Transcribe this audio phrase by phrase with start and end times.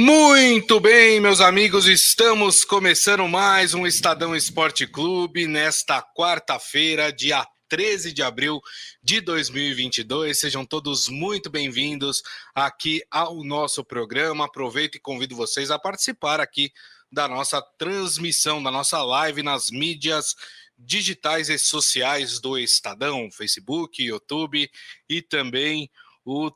[0.00, 8.12] Muito bem, meus amigos, estamos começando mais um Estadão Esporte Clube nesta quarta-feira, dia 13
[8.12, 8.60] de abril
[9.02, 10.38] de 2022.
[10.38, 12.22] Sejam todos muito bem-vindos
[12.54, 14.44] aqui ao nosso programa.
[14.44, 16.70] Aproveito e convido vocês a participar aqui
[17.10, 20.36] da nossa transmissão, da nossa live nas mídias
[20.78, 24.70] digitais e sociais do Estadão, Facebook, YouTube
[25.08, 26.07] e também o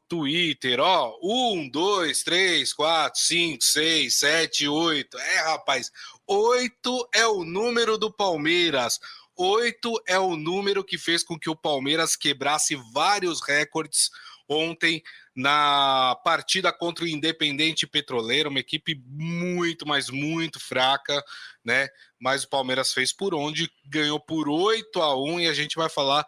[0.09, 5.19] Twitter, ó, um, dois, três, quatro, cinco, seis, sete, oito.
[5.19, 5.91] É, rapaz,
[6.27, 9.01] oito é o número do Palmeiras.
[9.35, 14.11] Oito é o número que fez com que o Palmeiras quebrasse vários recordes
[14.47, 15.03] ontem
[15.35, 21.25] na partida contra o Independente Petroleiro, uma equipe muito, mas muito fraca,
[21.65, 21.89] né?
[22.21, 25.89] Mas o Palmeiras fez por onde, ganhou por 8 a 1 e a gente vai
[25.89, 26.27] falar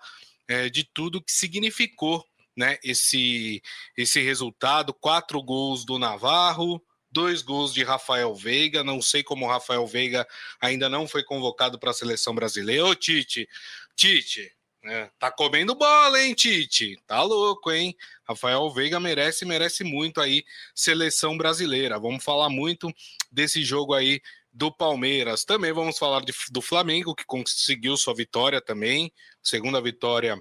[0.49, 2.25] é, de tudo que significou
[2.57, 3.63] né, esse,
[3.97, 8.85] esse resultado: quatro gols do Navarro, dois gols de Rafael Veiga.
[8.85, 10.27] Não sei como o Rafael Veiga
[10.61, 12.87] ainda não foi convocado para a seleção brasileira.
[12.87, 13.49] Ô, Tite,
[13.97, 16.97] Tite, né, tá comendo bola, hein, Tite?
[17.07, 17.97] Tá louco, hein?
[18.29, 20.45] Rafael Veiga merece, merece muito aí
[20.75, 21.99] seleção brasileira.
[21.99, 22.93] Vamos falar muito
[23.31, 24.21] desse jogo aí
[24.53, 25.45] do Palmeiras.
[25.45, 30.41] Também vamos falar de, do Flamengo, que conseguiu sua vitória também, segunda vitória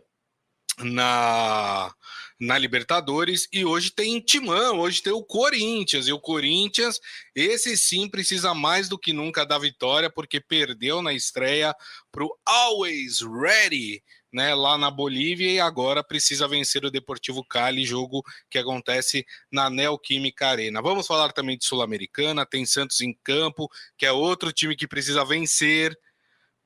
[0.79, 1.93] na,
[2.39, 6.07] na Libertadores e hoje tem Timão, hoje tem o Corinthians.
[6.07, 6.99] E o Corinthians,
[7.35, 11.75] esse sim precisa mais do que nunca da vitória porque perdeu na estreia
[12.11, 15.51] para o Always Ready, né, lá na Bolívia.
[15.51, 20.81] E agora precisa vencer o Deportivo Cali, jogo que acontece na Neoquímica Arena.
[20.81, 25.23] Vamos falar também de Sul-Americana, tem Santos em campo, que é outro time que precisa
[25.23, 25.97] vencer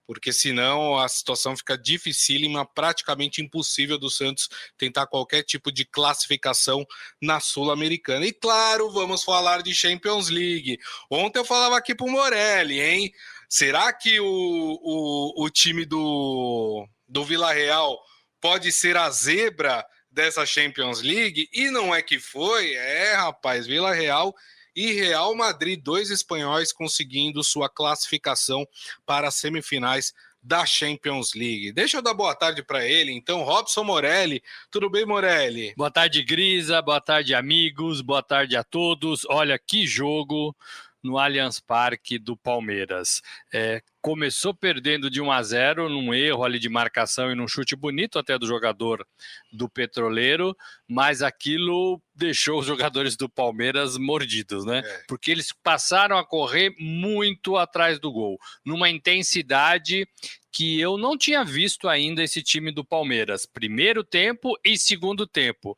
[0.07, 6.85] porque senão a situação fica dificílima, praticamente impossível do Santos tentar qualquer tipo de classificação
[7.21, 8.25] na Sul-Americana.
[8.25, 10.79] E claro, vamos falar de Champions League.
[11.11, 13.11] Ontem eu falava aqui para o Morelli, hein?
[13.49, 17.99] Será que o, o, o time do, do Vila Real
[18.39, 21.49] pode ser a zebra dessa Champions League?
[21.53, 22.73] E não é que foi?
[22.73, 24.33] É, rapaz, Vila Real
[24.77, 28.63] e Real Madrid, dois espanhóis conseguindo sua classificação
[29.07, 31.71] para as semifinais da Champions League.
[31.71, 34.39] Deixa eu dar boa tarde para ele, então, Robson Morelli.
[34.69, 35.73] Tudo bem, Morelli?
[35.75, 36.79] Boa tarde, Grisa.
[36.79, 38.01] Boa tarde, amigos.
[38.01, 39.25] Boa tarde a todos.
[39.29, 40.55] Olha que jogo
[41.03, 43.21] no Allianz Parque do Palmeiras.
[43.53, 47.75] É, começou perdendo de 1 a 0 num erro ali de marcação e num chute
[47.75, 49.05] bonito até do jogador
[49.51, 50.55] do Petroleiro,
[50.87, 54.81] mas aquilo deixou os jogadores do Palmeiras mordidos, né?
[54.83, 55.03] É.
[55.07, 60.07] Porque eles passaram a correr muito atrás do gol, numa intensidade
[60.51, 65.77] que eu não tinha visto ainda esse time do Palmeiras, primeiro tempo e segundo tempo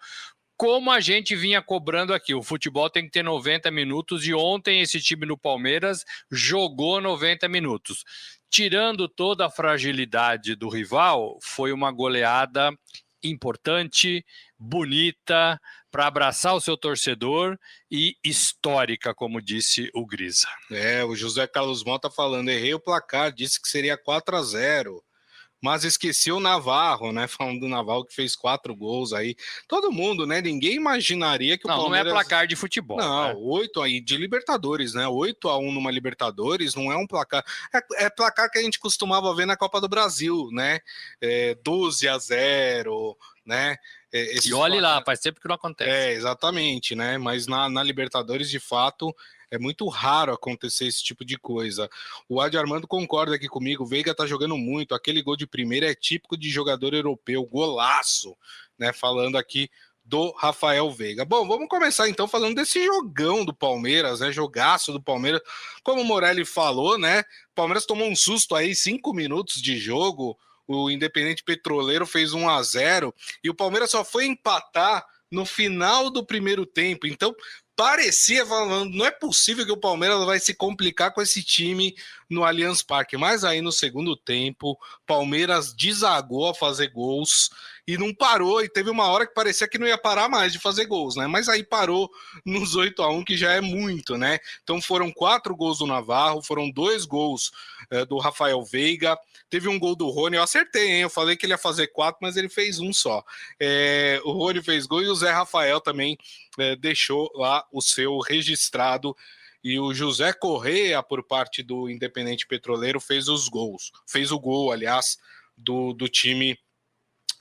[0.60, 2.34] como a gente vinha cobrando aqui.
[2.34, 7.48] O futebol tem que ter 90 minutos e ontem esse time no Palmeiras jogou 90
[7.48, 8.04] minutos.
[8.50, 12.74] Tirando toda a fragilidade do rival, foi uma goleada
[13.24, 14.26] importante,
[14.58, 15.58] bonita,
[15.90, 17.58] para abraçar o seu torcedor
[17.90, 20.50] e histórica, como disse o Grisa.
[20.70, 25.02] É, o José Carlos Mota falando, errei o placar, disse que seria 4 a 0
[25.62, 27.28] mas esqueci o Navarro, né?
[27.28, 29.36] Falando do Navarro que fez quatro gols aí.
[29.68, 30.42] Todo mundo, né?
[30.42, 32.12] Ninguém imaginaria que não, o Palmeiras...
[32.12, 32.98] Não, é placar de futebol.
[32.98, 33.36] Não, né?
[33.38, 35.08] oito aí de Libertadores, né?
[35.08, 37.44] 8 a 1 numa Libertadores não é um placar.
[37.74, 40.80] É, é, placar que a gente costumava ver na Copa do Brasil, né?
[41.22, 43.78] É, 12 a 0, né?
[44.12, 45.90] É, e olhe lá, faz tempo que não acontece.
[45.90, 47.18] É, exatamente, né?
[47.18, 49.16] Mas na, na Libertadores, de fato,
[49.52, 51.90] é muito raro acontecer esse tipo de coisa.
[52.28, 53.86] O Adi Armando concorda aqui comigo.
[53.86, 54.94] Veiga tá jogando muito.
[54.94, 57.44] Aquele gol de primeira é típico de jogador europeu.
[57.46, 58.38] Golaço,
[58.78, 58.94] né?
[58.94, 59.70] Falando aqui
[60.10, 61.24] do Rafael Veiga.
[61.24, 64.32] Bom, vamos começar então falando desse jogão do Palmeiras, né?
[64.32, 65.42] Jogaço do Palmeiras.
[65.84, 67.24] Como o Morelli falou, né?
[67.54, 70.38] Palmeiras tomou um susto aí, cinco minutos de jogo.
[70.68, 76.10] O Independente Petroleiro fez 1 a 0 e o Palmeiras só foi empatar no final
[76.10, 77.06] do primeiro tempo.
[77.08, 77.36] Então,
[77.80, 81.96] parecia falando, não é possível que o Palmeiras vai se complicar com esse time
[82.30, 83.16] no Allianz Parque.
[83.16, 84.78] Mas aí no segundo tempo,
[85.08, 87.50] Palmeiras desagou a fazer gols
[87.88, 88.62] e não parou.
[88.62, 91.26] E teve uma hora que parecia que não ia parar mais de fazer gols, né?
[91.26, 92.12] Mas aí parou
[92.46, 94.40] nos 8 a 1 que já é muito, né?
[94.62, 97.50] Então foram quatro gols do Navarro, foram dois gols
[97.92, 99.18] é, do Rafael Veiga,
[99.50, 100.38] teve um gol do Rony.
[100.38, 101.02] Eu acertei, hein?
[101.02, 103.24] Eu falei que ele ia fazer quatro, mas ele fez um só.
[103.60, 106.18] É, o Rony fez gol e o Zé Rafael também
[106.58, 109.16] é, deixou lá o seu registrado.
[109.64, 113.92] E o José Correa, por parte do Independente Petroleiro, fez os gols.
[114.08, 115.18] Fez o gol, aliás,
[115.58, 116.58] do, do time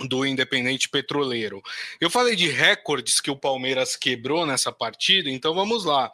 [0.06, 1.60] do Independente Petroleiro.
[2.00, 6.10] Eu falei de recordes que o Palmeiras quebrou nessa partida, então vamos lá.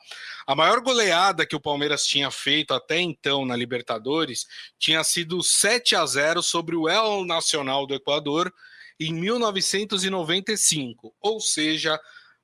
[0.46, 4.46] A maior goleada que o Palmeiras tinha feito até então na Libertadores
[4.78, 8.52] tinha sido 7 a 0 sobre o El Nacional do Equador
[8.98, 12.00] em 1995, ou seja,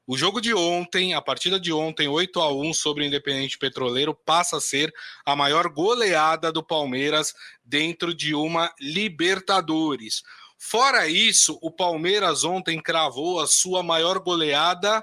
[0.06, 4.12] o jogo de ontem, a partida de ontem, 8 a 1 sobre o Independente Petroleiro,
[4.12, 4.92] passa a ser
[5.24, 7.32] a maior goleada do Palmeiras
[7.64, 10.24] dentro de uma Libertadores.
[10.62, 15.02] Fora isso, o Palmeiras ontem cravou a sua maior goleada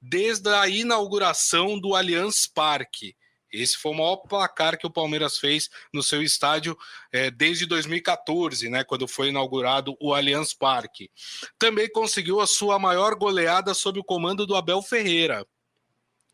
[0.00, 3.14] desde a inauguração do Allianz Parque.
[3.52, 6.76] Esse foi o maior placar que o Palmeiras fez no seu estádio
[7.12, 11.10] é, desde 2014, né, quando foi inaugurado o Allianz Parque.
[11.58, 15.46] Também conseguiu a sua maior goleada sob o comando do Abel Ferreira.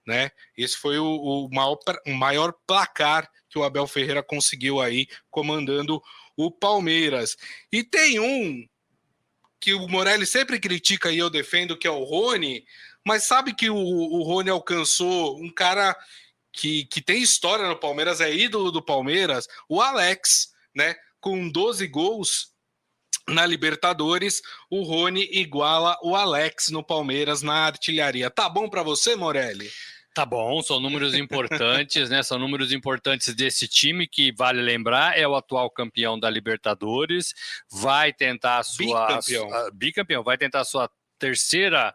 [0.06, 0.30] Né?
[0.56, 6.00] Esse foi o, o maior, o maior placar que o Abel Ferreira conseguiu aí comandando
[6.36, 7.36] o Palmeiras.
[7.72, 8.66] E tem um
[9.60, 12.64] que o Morelli sempre critica e eu defendo, que é o Rony,
[13.06, 15.96] mas sabe que o, o Rony alcançou um cara
[16.52, 20.94] que, que tem história no Palmeiras, é ídolo do Palmeiras, o Alex, né?
[21.20, 22.52] Com 12 gols
[23.28, 28.30] na Libertadores, o Rony iguala o Alex no Palmeiras na artilharia.
[28.30, 29.70] Tá bom para você, Morelli?
[30.14, 32.22] Tá bom, são números importantes, né?
[32.22, 37.32] São números importantes desse time que vale lembrar é o atual campeão da Libertadores,
[37.70, 41.94] vai tentar a sua bicampeão, a, bicampeão vai tentar a sua terceira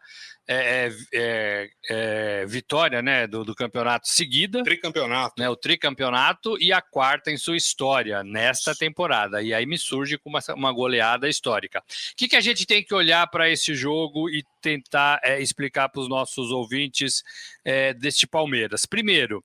[0.50, 4.64] é, é, é, é, vitória né, do, do, campeonato seguida.
[4.64, 5.34] Tricampeonato.
[5.38, 9.42] Né, o tricampeonato e a quarta em sua história nesta temporada.
[9.42, 11.80] E aí me surge com uma, uma goleada histórica.
[11.80, 11.84] O
[12.16, 16.00] que, que a gente tem que olhar para esse jogo e tentar é, explicar para
[16.00, 17.24] os nossos ouvintes
[17.66, 18.86] é, deste Palmeiras?
[18.86, 19.44] Primeiro,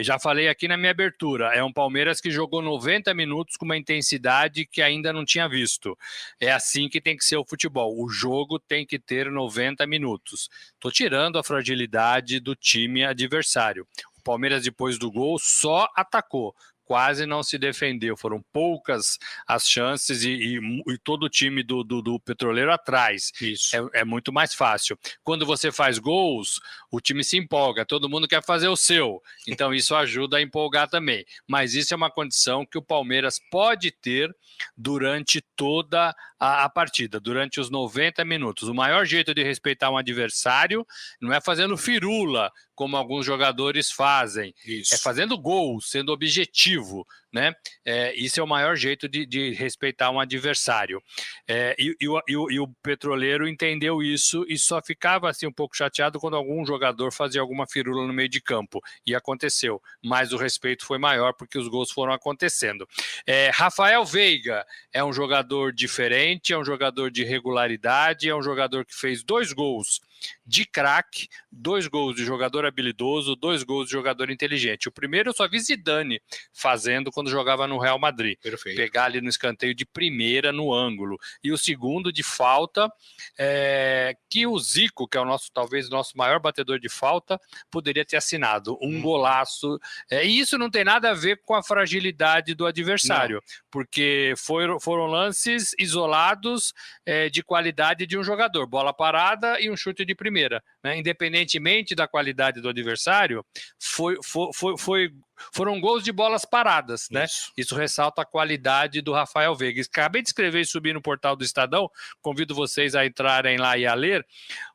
[0.00, 3.76] já falei aqui na minha abertura, é um Palmeiras que jogou 90 minutos com uma
[3.76, 5.98] intensidade que ainda não tinha visto.
[6.40, 8.00] É assim que tem que ser o futebol.
[8.00, 10.50] O jogo tem que ter 90 minutos minutos.
[10.74, 13.86] Estou tirando a fragilidade do time adversário.
[14.18, 16.54] O Palmeiras, depois do gol, só atacou
[16.86, 18.16] quase não se defendeu.
[18.16, 23.32] Foram poucas as chances e, e, e todo o time do, do, do Petroleiro atrás.
[23.40, 23.76] Isso.
[23.76, 24.96] É, é, muito mais fácil.
[25.22, 26.60] Quando você faz gols,
[26.90, 29.20] o time se empolga, todo mundo quer fazer o seu.
[29.46, 31.26] Então isso ajuda a empolgar também.
[31.46, 34.34] Mas isso é uma condição que o Palmeiras pode ter
[34.76, 38.68] durante toda a, a partida, durante os 90 minutos.
[38.68, 40.86] O maior jeito de respeitar um adversário
[41.20, 44.54] não é fazendo firula, como alguns jogadores fazem.
[44.64, 44.94] Isso.
[44.94, 47.04] É fazendo gol, sendo objetivo
[47.36, 47.54] né?
[47.84, 51.02] É, isso é o maior jeito de, de respeitar um adversário.
[51.46, 55.76] É, e, e, o, e, o, petroleiro entendeu isso e só ficava assim um pouco
[55.76, 58.80] chateado quando algum jogador fazia alguma firula no meio de campo.
[59.06, 59.82] E aconteceu.
[60.02, 62.88] Mas o respeito foi maior porque os gols foram acontecendo.
[63.26, 68.86] É, Rafael Veiga é um jogador diferente, é um jogador de regularidade, é um jogador
[68.86, 70.00] que fez dois gols
[70.46, 74.88] de craque, dois gols de jogador habilidoso, dois gols de jogador inteligente.
[74.88, 76.20] O primeiro eu só vi Zidane
[76.52, 78.38] fazendo quando jogava no Real Madrid.
[78.40, 78.76] Perfeito.
[78.76, 81.18] Pegar ali no escanteio de primeira no ângulo.
[81.42, 82.90] E o segundo de falta,
[83.38, 87.40] é, que o Zico, que é o nosso, talvez, nosso maior batedor de falta,
[87.70, 88.78] poderia ter assinado.
[88.80, 89.02] Um hum.
[89.02, 89.78] golaço.
[90.10, 93.42] É, e isso não tem nada a ver com a fragilidade do adversário, não.
[93.70, 96.72] porque foram, foram lances isolados
[97.04, 98.66] é, de qualidade de um jogador.
[98.66, 100.62] Bola parada e um chute de primeira.
[100.86, 100.98] Né?
[100.98, 103.44] Independentemente da qualidade do adversário,
[103.76, 105.10] foi, foi, foi,
[105.52, 107.24] foram gols de bolas paradas, né?
[107.24, 107.52] Isso.
[107.56, 107.74] isso.
[107.74, 109.82] ressalta a qualidade do Rafael Veiga.
[109.82, 111.90] Acabei de escrever e subir no portal do Estadão,
[112.22, 114.24] convido vocês a entrarem lá e a ler.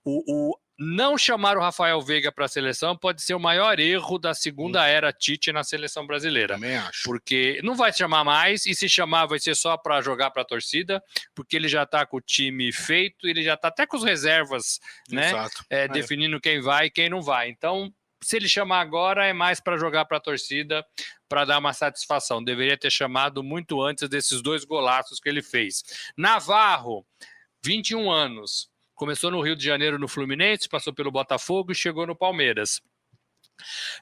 [0.03, 4.17] O, o não chamar o Rafael Veiga para a seleção pode ser o maior erro
[4.17, 6.55] da segunda era Tite na seleção brasileira.
[6.55, 7.03] Também acho.
[7.03, 10.45] Porque não vai chamar mais, e se chamar vai ser só para jogar para a
[10.45, 11.03] torcida,
[11.35, 14.79] porque ele já está com o time feito, ele já está até com os reservas,
[15.09, 15.29] né?
[15.29, 15.65] Exato.
[15.69, 15.87] É, é.
[15.87, 17.49] Definindo quem vai e quem não vai.
[17.49, 20.85] Então, se ele chamar agora, é mais para jogar para a torcida,
[21.27, 22.43] para dar uma satisfação.
[22.43, 25.83] Deveria ter chamado muito antes desses dois golaços que ele fez.
[26.15, 27.05] Navarro,
[27.63, 28.70] 21 anos.
[29.01, 32.79] Começou no Rio de Janeiro no Fluminense, passou pelo Botafogo e chegou no Palmeiras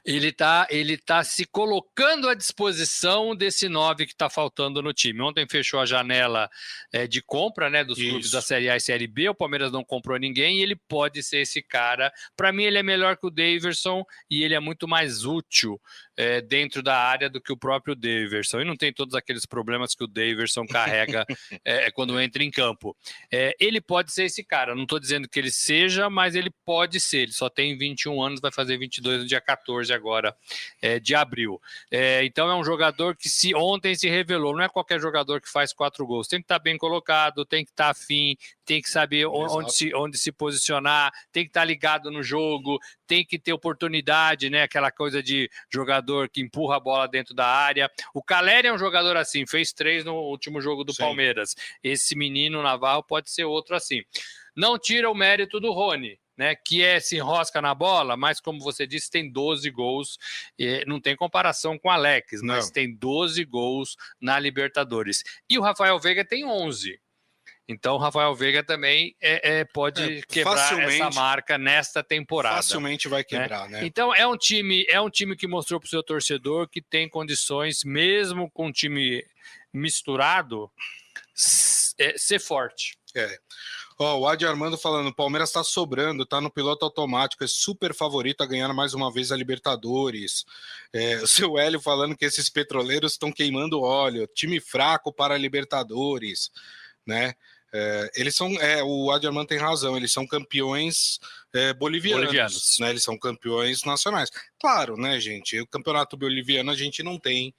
[0.04, 5.20] ele está ele tá se colocando à disposição desse 9 que está faltando no time.
[5.20, 6.48] Ontem fechou a janela
[6.92, 8.08] é, de compra né, dos Isso.
[8.08, 11.22] clubes da Série A e Série B, o Palmeiras não comprou ninguém e ele pode
[11.22, 12.12] ser esse cara.
[12.36, 15.80] Para mim, ele é melhor que o Daverson e ele é muito mais útil
[16.20, 18.60] é, dentro da área do que o próprio Daverson.
[18.60, 21.24] E não tem todos aqueles problemas que o Daverson carrega
[21.64, 22.96] é, quando entra em campo.
[23.30, 27.00] É, ele pode ser esse cara, não estou dizendo que ele seja, mas ele pode
[27.00, 27.22] ser.
[27.22, 30.36] Ele só tem 21 anos, vai fazer 22 no dia 14 13 agora
[30.80, 31.60] é, de abril.
[31.90, 35.50] É, então é um jogador que se ontem se revelou, não é qualquer jogador que
[35.50, 38.80] faz quatro gols, tem que estar tá bem colocado, tem que estar tá afim, tem
[38.80, 43.24] que saber onde se, onde se posicionar, tem que estar tá ligado no jogo, tem
[43.24, 44.62] que ter oportunidade, né?
[44.62, 47.90] Aquela coisa de jogador que empurra a bola dentro da área.
[48.14, 51.02] O Caleri é um jogador assim, fez três no último jogo do Sim.
[51.02, 51.54] Palmeiras.
[51.82, 54.02] Esse menino Navarro pode ser outro assim.
[54.56, 58.60] Não tira o mérito do Rony né, que é se enrosca na bola, mas como
[58.60, 60.18] você disse, tem 12 gols,
[60.86, 62.54] não tem comparação com o Alex, não.
[62.54, 65.22] mas tem 12 gols na Libertadores.
[65.50, 66.98] E o Rafael Veiga tem 11.
[67.70, 72.56] Então, Rafael Veiga também é, é pode é, quebrar essa marca nesta temporada.
[72.56, 73.24] Facilmente vai né?
[73.24, 73.80] quebrar, né?
[73.80, 73.86] né?
[73.86, 77.08] Então, é um time, é um time que mostrou para o seu torcedor que tem
[77.08, 79.24] condições, mesmo com um time
[79.72, 80.68] misturado,
[81.96, 82.98] é, ser forte.
[83.14, 83.38] É.
[83.96, 87.94] Ó, o Adi Armando falando, o Palmeiras está sobrando, tá no piloto automático, é super
[87.94, 90.44] favorito a ganhar mais uma vez a Libertadores.
[90.92, 95.38] É, o seu Hélio falando que esses petroleiros estão queimando óleo, time fraco para a
[95.38, 96.50] Libertadores,
[97.06, 97.34] né?
[97.72, 101.20] É, eles são, é, o Adi Armando tem razão, eles são campeões
[101.52, 102.90] é, bolivianos, bolivianos, né?
[102.90, 104.30] Eles são campeões nacionais.
[104.60, 105.60] Claro, né, gente?
[105.60, 107.54] O campeonato boliviano a gente não tem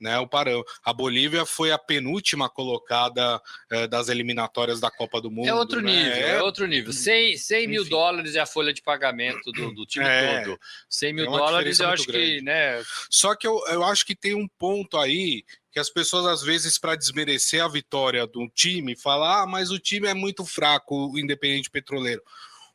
[0.00, 0.64] né, o Parão.
[0.84, 3.40] A Bolívia foi a penúltima colocada
[3.70, 5.48] é, das eliminatórias da Copa do Mundo.
[5.48, 5.92] É outro né?
[5.92, 6.92] nível, é, é outro nível.
[6.92, 10.60] 100, 100 mil dólares é a folha de pagamento do, do time é, todo.
[10.88, 12.36] 100 mil é dólares eu acho grande.
[12.36, 12.82] que, né?
[13.10, 16.78] Só que eu, eu acho que tem um ponto aí que as pessoas, às vezes,
[16.78, 21.18] para desmerecer a vitória do time, falam: ah, mas o time é muito fraco, o
[21.18, 22.22] Independente Petroleiro.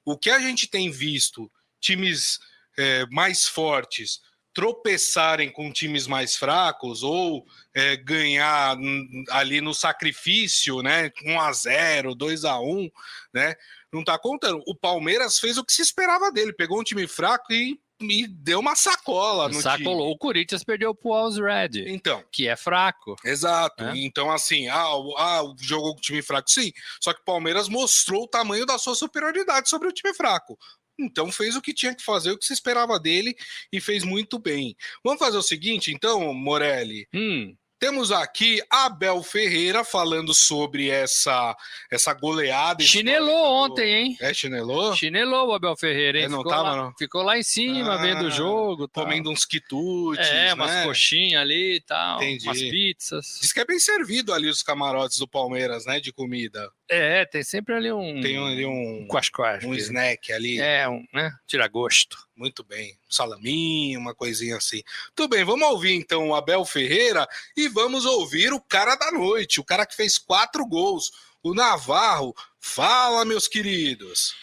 [0.05, 2.39] O que a gente tem visto, times
[2.77, 4.21] é, mais fortes
[4.53, 8.77] tropeçarem com times mais fracos ou é, ganhar
[9.31, 11.11] ali no sacrifício, né?
[11.25, 12.89] 1 a 0, 2 a 1,
[13.33, 13.55] né?
[13.91, 14.63] Não tá contando.
[14.67, 18.59] O Palmeiras fez o que se esperava dele, pegou um time fraco e me deu
[18.59, 19.99] uma sacola no Sacolou.
[19.99, 20.13] time.
[20.13, 21.85] O Corinthians perdeu pro Alls Red.
[21.87, 22.23] Então.
[22.31, 23.15] Que é fraco.
[23.23, 23.83] Exato.
[23.83, 23.97] É?
[23.97, 24.85] Então, assim, ah,
[25.17, 26.71] ah, jogou com time fraco, sim.
[27.01, 30.57] Só que o Palmeiras mostrou o tamanho da sua superioridade sobre o time fraco.
[30.99, 33.35] Então fez o que tinha que fazer, o que se esperava dele
[33.71, 34.75] e fez muito bem.
[35.03, 37.07] Vamos fazer o seguinte, então, Morelli.
[37.13, 37.55] Hum.
[37.83, 41.53] Temos aqui Abel Ferreira falando sobre essa,
[41.91, 42.81] essa goleada.
[42.81, 44.17] Chinelou ontem, hein?
[44.21, 44.95] É, chinelou?
[44.95, 46.23] Chinelou o Abel Ferreira, hein?
[46.23, 46.93] É, não ficou, tava, lá, não.
[46.97, 48.87] ficou lá em cima, ah, vendo o jogo.
[48.87, 50.25] Comendo uns quitutes.
[50.25, 50.85] É, umas né?
[50.85, 52.23] coxinhas ali e tal.
[52.23, 52.45] Entendi.
[52.45, 53.39] Umas pizzas.
[53.41, 55.99] Diz que é bem servido ali os camarotes do Palmeiras, né?
[55.99, 56.71] De comida.
[56.89, 58.21] É, tem sempre ali um.
[58.21, 59.07] Tem ali um.
[59.07, 60.59] Quas, quas, um snack ali.
[60.59, 61.31] É, um, né?
[61.47, 62.17] Tira gosto.
[62.35, 62.97] Muito bem.
[63.07, 64.83] Um salaminho, uma coisinha assim.
[65.15, 69.59] Tudo bem, vamos ouvir então o Abel Ferreira e vamos ouvir o cara da noite,
[69.59, 71.11] o cara que fez quatro gols,
[71.41, 72.35] o Navarro.
[72.59, 74.35] Fala, meus queridos.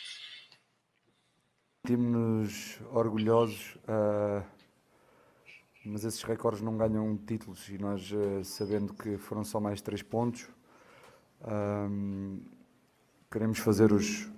[1.87, 4.45] Temos orgulhosos, uh,
[5.85, 10.03] mas esses recordes não ganham títulos e nós, uh, sabendo que foram só mais três
[10.03, 10.47] pontos,
[11.43, 12.41] uh,
[13.31, 14.29] queremos fazer os,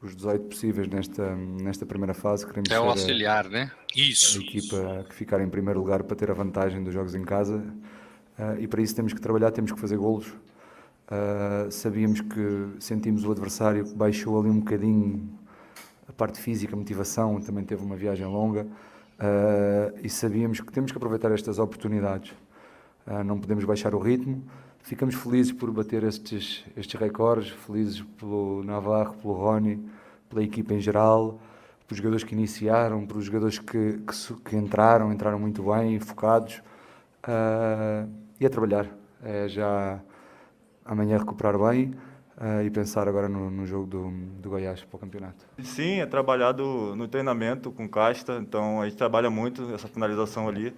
[0.00, 2.46] os 18 possíveis nesta, nesta primeira fase.
[2.46, 3.72] Queremos é o auxiliar, a, né?
[3.94, 4.38] Isso.
[4.38, 7.62] A equipa que ficar em primeiro lugar para ter a vantagem dos jogos em casa.
[8.38, 10.28] Uh, e para isso temos que trabalhar, temos que fazer golos.
[10.28, 15.38] Uh, sabíamos que sentimos o adversário que baixou ali um bocadinho
[16.08, 18.64] a parte física, a motivação, também teve uma viagem longa.
[18.64, 22.32] Uh, e sabíamos que temos que aproveitar estas oportunidades.
[23.24, 24.42] não podemos baixar o ritmo.
[24.82, 29.82] Ficamos felizes por bater estes, estes recordes, felizes pelo Navarro, pelo Rony,
[30.28, 31.40] pela equipa em geral,
[31.86, 36.60] pelos jogadores que iniciaram, pelos jogadores que, que, que entraram, entraram muito bem, focados.
[37.22, 38.10] Uh,
[38.40, 38.88] e a trabalhar.
[39.22, 40.00] É já
[40.84, 41.94] amanhã recuperar bem
[42.36, 44.10] uh, e pensar agora no, no jogo do,
[44.40, 45.46] do Goiás para o campeonato.
[45.62, 50.74] Sim, é trabalhado no treinamento com casta, então a gente trabalha muito essa finalização ali,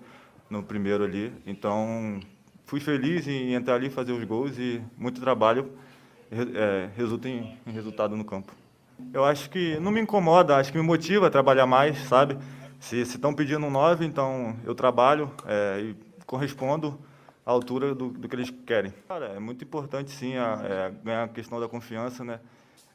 [0.50, 1.32] no primeiro ali.
[1.46, 2.20] Então
[2.64, 5.70] fui feliz em entrar ali fazer os gols e muito trabalho
[6.30, 8.52] é, resulta em, em, resultado no campo.
[9.12, 12.38] Eu acho que não me incomoda, acho que me motiva a trabalhar mais, sabe?
[12.80, 16.98] Se estão pedindo um 9, então eu trabalho é, e correspondo
[17.44, 18.92] à altura do, do, que eles querem.
[19.08, 22.40] Cara, é muito importante sim a, é, ganhar a questão da confiança, né?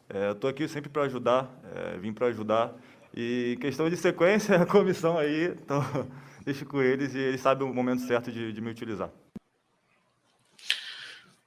[0.10, 2.74] É, eu estou aqui sempre para ajudar, é, vim para ajudar.
[3.16, 5.84] E questão de sequência, a comissão aí, então
[6.44, 9.10] deixo com eles e eles sabem o momento certo de, de me utilizar.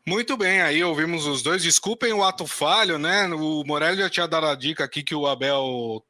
[0.06, 1.62] Muito bem, aí ouvimos os dois.
[1.62, 3.26] Desculpem o ato falho, né?
[3.28, 6.04] O Morelli já tinha dado a dica aqui que o Abel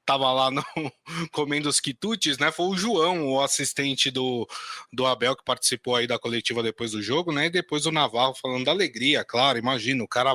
[0.00, 0.64] estava lá no,
[1.30, 2.50] comendo os quitutes, né?
[2.50, 4.48] Foi o João, o assistente do,
[4.90, 7.46] do Abel, que participou aí da coletiva depois do jogo, né?
[7.46, 10.34] E depois o Navarro falando da alegria, claro, imagina, o cara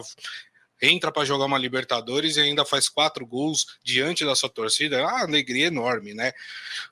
[0.84, 5.02] entra para jogar uma Libertadores e ainda faz quatro gols diante da sua torcida, é
[5.02, 6.34] uma alegria enorme, né?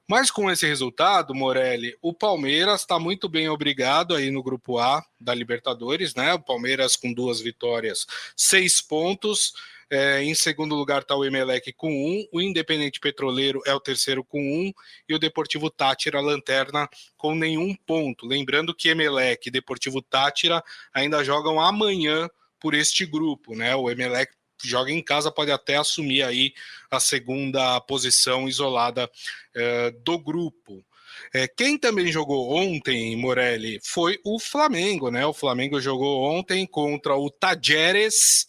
[0.07, 5.03] Mas com esse resultado, Morelli, o Palmeiras está muito bem obrigado aí no grupo A
[5.19, 6.33] da Libertadores, né?
[6.33, 9.53] O Palmeiras com duas vitórias, seis pontos.
[9.93, 14.23] É, em segundo lugar está o Emelec com um, o Independente Petroleiro é o terceiro
[14.23, 14.71] com um
[15.09, 18.25] e o Deportivo Tátira lanterna com nenhum ponto.
[18.25, 22.29] Lembrando que Emelec e Deportivo Tátira ainda jogam amanhã
[22.61, 23.75] por este grupo, né?
[23.75, 24.31] O Emelec
[24.63, 26.53] joga em casa, pode até assumir aí
[26.89, 29.09] a segunda posição isolada
[29.55, 30.85] é, do grupo.
[31.33, 35.25] É, quem também jogou ontem, Morelli, foi o Flamengo, né?
[35.25, 38.47] O Flamengo jogou ontem contra o Tajeres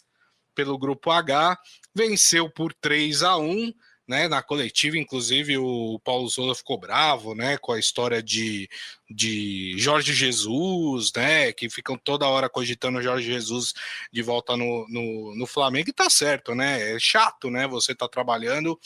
[0.55, 1.57] pelo grupo H,
[1.95, 3.73] venceu por 3 a 1
[4.07, 8.69] né, na coletiva, inclusive o Paulo Souza ficou bravo, né, com a história de,
[9.09, 13.73] de Jorge Jesus, né, que ficam toda hora cogitando Jorge Jesus
[14.11, 18.07] de volta no, no, no Flamengo, e tá certo, né, é chato, né, você tá
[18.07, 18.79] trabalhando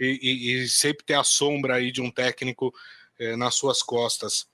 [0.00, 2.74] e, e, e sempre ter a sombra aí de um técnico
[3.18, 4.46] é, nas suas costas.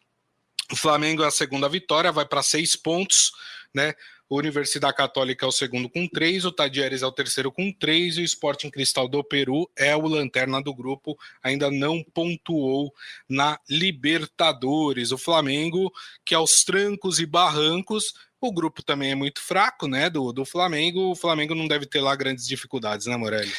[0.70, 3.32] O Flamengo é a segunda vitória, vai para seis pontos,
[3.74, 3.94] né?
[4.36, 8.22] Universidade Católica é o segundo com três, o Tadieres é o terceiro com três, e
[8.22, 12.92] o Sporting Cristal do Peru é o lanterna do grupo, ainda não pontuou
[13.28, 15.12] na Libertadores.
[15.12, 15.92] O Flamengo,
[16.24, 20.10] que aos trancos e barrancos, o grupo também é muito fraco, né?
[20.10, 21.12] Do, do Flamengo.
[21.12, 23.52] O Flamengo não deve ter lá grandes dificuldades, né, Morelli?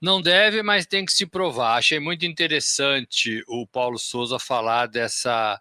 [0.00, 1.76] Não deve, mas tem que se provar.
[1.76, 5.60] Achei muito interessante o Paulo Souza falar dessa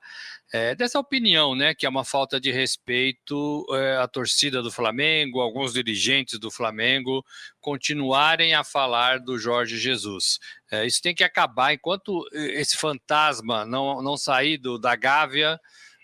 [0.52, 5.40] é, dessa opinião, né, que é uma falta de respeito é, à torcida do Flamengo,
[5.40, 7.24] alguns dirigentes do Flamengo
[7.62, 10.40] continuarem a falar do Jorge Jesus.
[10.72, 15.60] É, isso tem que acabar enquanto esse fantasma não, não sair do, da Gávea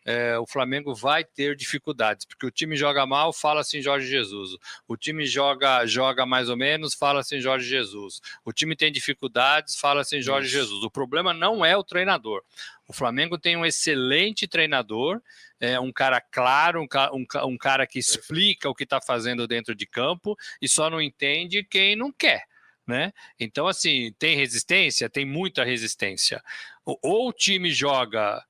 [0.05, 4.51] é, o Flamengo vai ter dificuldades, porque o time joga mal, fala assim Jorge Jesus.
[4.87, 8.21] O time joga joga mais ou menos, fala assim Jorge Jesus.
[8.45, 10.57] O time tem dificuldades, fala assim Jorge Isso.
[10.57, 10.83] Jesus.
[10.83, 12.43] O problema não é o treinador.
[12.87, 15.19] O Flamengo tem um excelente treinador,
[15.59, 19.73] é, um cara claro, um, um, um cara que explica o que está fazendo dentro
[19.73, 22.43] de campo e só não entende quem não quer.
[22.85, 23.11] Né?
[23.39, 25.09] Então, assim, tem resistência?
[25.09, 26.43] Tem muita resistência.
[26.85, 28.45] Ou o time joga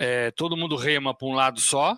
[0.00, 1.94] é, todo mundo rema para um lado só,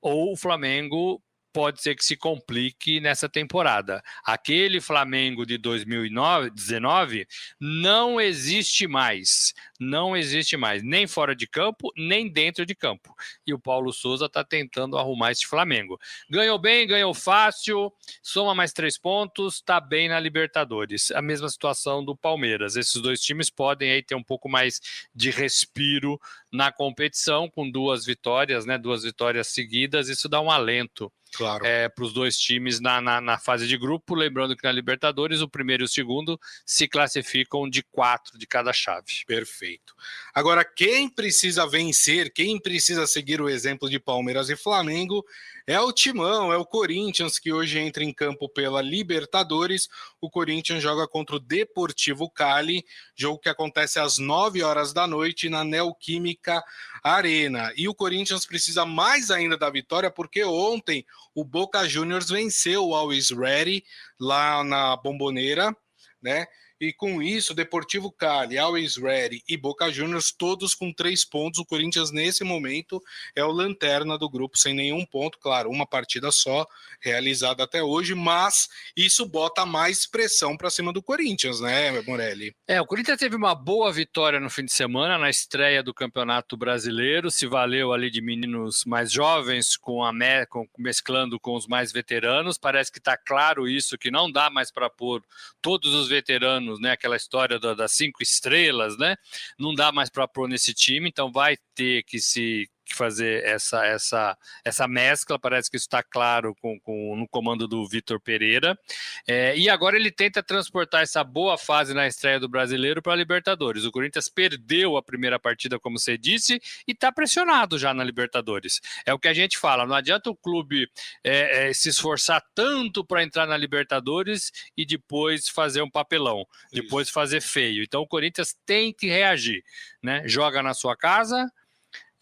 [0.00, 1.20] ou o Flamengo
[1.52, 4.02] pode ser que se complique nessa temporada.
[4.24, 7.26] Aquele Flamengo de 2019
[7.60, 9.52] não existe mais.
[9.78, 13.14] Não existe mais, nem fora de campo, nem dentro de campo.
[13.44, 15.98] E o Paulo Souza está tentando arrumar esse Flamengo.
[16.30, 21.10] Ganhou bem, ganhou fácil, soma mais três pontos, está bem na Libertadores.
[21.10, 22.76] A mesma situação do Palmeiras.
[22.76, 24.80] Esses dois times podem aí ter um pouco mais
[25.12, 28.78] de respiro na competição, com duas vitórias, né?
[28.78, 31.64] Duas vitórias seguidas, isso dá um alento claro.
[31.64, 34.14] é, para os dois times na, na, na, fase de grupo.
[34.14, 38.72] Lembrando que na Libertadores, o primeiro e o segundo se classificam de quatro de cada
[38.72, 39.24] chave.
[39.26, 39.94] Perfeito.
[40.34, 45.24] Agora, quem precisa vencer, quem precisa seguir o exemplo de Palmeiras e Flamengo
[45.66, 49.88] é o Timão, é o Corinthians que hoje entra em campo pela Libertadores.
[50.20, 55.48] O Corinthians joga contra o Deportivo Cali, jogo que acontece às 9 horas da noite
[55.48, 56.62] na Neoquímica
[57.02, 57.72] Arena.
[57.76, 62.94] E o Corinthians precisa mais ainda da vitória, porque ontem o Boca Juniors venceu o
[62.94, 63.84] Always Ready
[64.18, 65.76] lá na Bomboneira,
[66.20, 66.46] né?
[66.82, 71.60] E com isso, Deportivo Cali, Always Ready e Boca Juniors, todos com três pontos.
[71.60, 73.00] O Corinthians, nesse momento,
[73.36, 75.38] é o lanterna do grupo, sem nenhum ponto.
[75.38, 76.66] Claro, uma partida só
[77.00, 82.52] realizada até hoje, mas isso bota mais pressão para cima do Corinthians, né, Morelli?
[82.66, 86.56] É, o Corinthians teve uma boa vitória no fim de semana, na estreia do Campeonato
[86.56, 87.30] Brasileiro.
[87.30, 90.12] Se valeu ali de meninos mais jovens, com a
[90.50, 92.58] com, mesclando com os mais veteranos.
[92.58, 95.22] Parece que está claro isso, que não dá mais para pôr
[95.60, 96.92] todos os veteranos anos, né?
[96.92, 99.16] Aquela história da, das cinco estrelas, né?
[99.58, 103.84] Não dá mais para pôr nesse time, então vai ter que se que fazer essa,
[103.84, 108.78] essa, essa mescla, parece que isso está claro com, com, no comando do Vitor Pereira.
[109.26, 113.16] É, e agora ele tenta transportar essa boa fase na estreia do brasileiro para a
[113.16, 113.84] Libertadores.
[113.84, 118.80] O Corinthians perdeu a primeira partida, como você disse, e está pressionado já na Libertadores.
[119.06, 120.88] É o que a gente fala: não adianta o clube
[121.24, 126.82] é, é, se esforçar tanto para entrar na Libertadores e depois fazer um papelão, isso.
[126.82, 127.82] depois fazer feio.
[127.82, 129.64] Então o Corinthians tem que reagir.
[130.02, 130.22] Né?
[130.26, 131.50] Joga na sua casa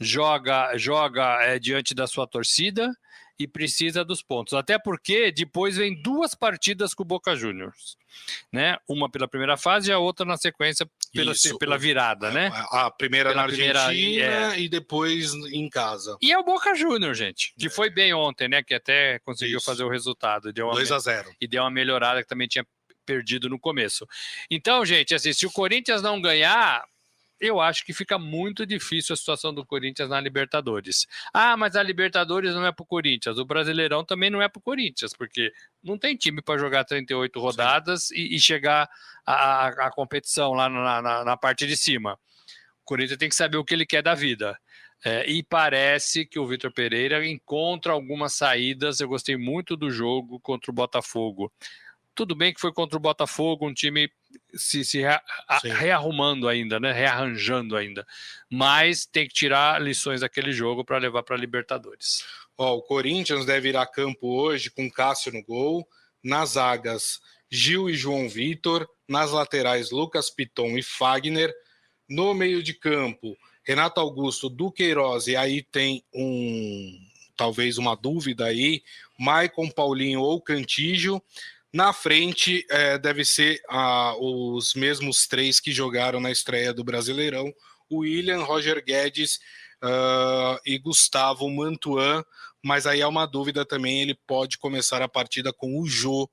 [0.00, 2.90] joga joga é, diante da sua torcida
[3.38, 4.52] e precisa dos pontos.
[4.52, 7.96] Até porque depois vem duas partidas com o Boca Juniors,
[8.52, 8.76] né?
[8.86, 12.50] Uma pela primeira fase e a outra na sequência pela, pela virada, né?
[12.70, 14.60] A primeira pela na Argentina primeira, é...
[14.60, 16.18] e depois em casa.
[16.20, 17.70] E é o Boca Juniors, gente, que é.
[17.70, 18.62] foi bem ontem, né?
[18.62, 19.66] Que até conseguiu Isso.
[19.66, 20.52] fazer o resultado.
[20.52, 22.66] Deu 2 a 0 E deu uma melhorada que também tinha
[23.06, 24.06] perdido no começo.
[24.50, 26.84] Então, gente, assim, se o Corinthians não ganhar,
[27.40, 31.06] eu acho que fica muito difícil a situação do Corinthians na Libertadores.
[31.32, 34.58] Ah, mas a Libertadores não é para o Corinthians, o Brasileirão também não é para
[34.58, 38.88] o Corinthians, porque não tem time para jogar 38 rodadas e, e, chegar
[39.24, 42.18] à, competição lá na, na, na, parte de cima.
[42.82, 44.58] O Corinthians tem que saber o que ele quer da vida.
[45.02, 49.00] É, e parece que o Vitor Pereira encontra algumas saídas.
[49.00, 51.50] Eu gostei muito do jogo contra o Botafogo.
[52.14, 54.10] Tudo bem que foi contra o Botafogo, um time
[54.54, 55.22] se, se rea,
[55.62, 56.92] rearrumando ainda, né?
[56.92, 58.06] Rearranjando ainda.
[58.50, 62.24] Mas tem que tirar lições daquele jogo para levar para a Libertadores.
[62.56, 65.88] Ó, o Corinthians deve ir a campo hoje com Cássio no gol,
[66.22, 71.52] nas zagas Gil e João Vitor, nas laterais Lucas Piton e Fagner,
[72.08, 76.98] no meio de campo Renato Augusto, Duqueiroz, e aí tem um
[77.36, 78.82] talvez uma dúvida aí,
[79.18, 81.22] Maicon Paulinho ou Cantígio.
[81.72, 87.52] Na frente, é, deve ser ah, os mesmos três que jogaram na estreia do Brasileirão:
[87.90, 89.38] William, Roger Guedes
[89.82, 92.24] uh, e Gustavo Mantuan.
[92.62, 96.28] Mas aí há uma dúvida também: ele pode começar a partida com o Jô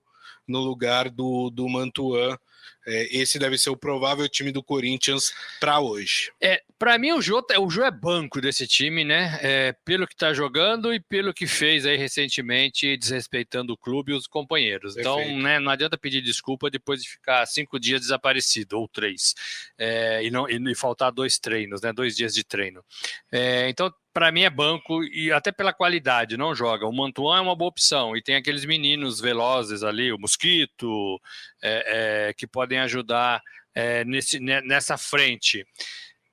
[0.48, 2.38] no lugar do, do Mantuan.
[2.86, 6.32] É, esse deve ser o provável time do Corinthians para hoje.
[6.42, 9.38] É, para mim o Jô, o Jô é banco desse time, né?
[9.42, 14.16] É, pelo que está jogando e pelo que fez aí recentemente, desrespeitando o clube e
[14.16, 14.96] os companheiros.
[14.96, 15.38] Então, Perfeito.
[15.38, 19.34] Então, né, não adianta pedir desculpa depois de ficar cinco dias desaparecido ou três
[19.78, 21.92] é, e não e, faltar dois treinos, né?
[21.92, 22.84] Dois dias de treino.
[23.32, 26.88] É, então para mim é banco e até pela qualidade, não joga.
[26.88, 31.22] O Mantuan é uma boa opção e tem aqueles meninos velozes ali, o Mosquito,
[31.62, 33.42] é, é, que podem ajudar
[33.74, 35.66] é, nesse, nessa frente.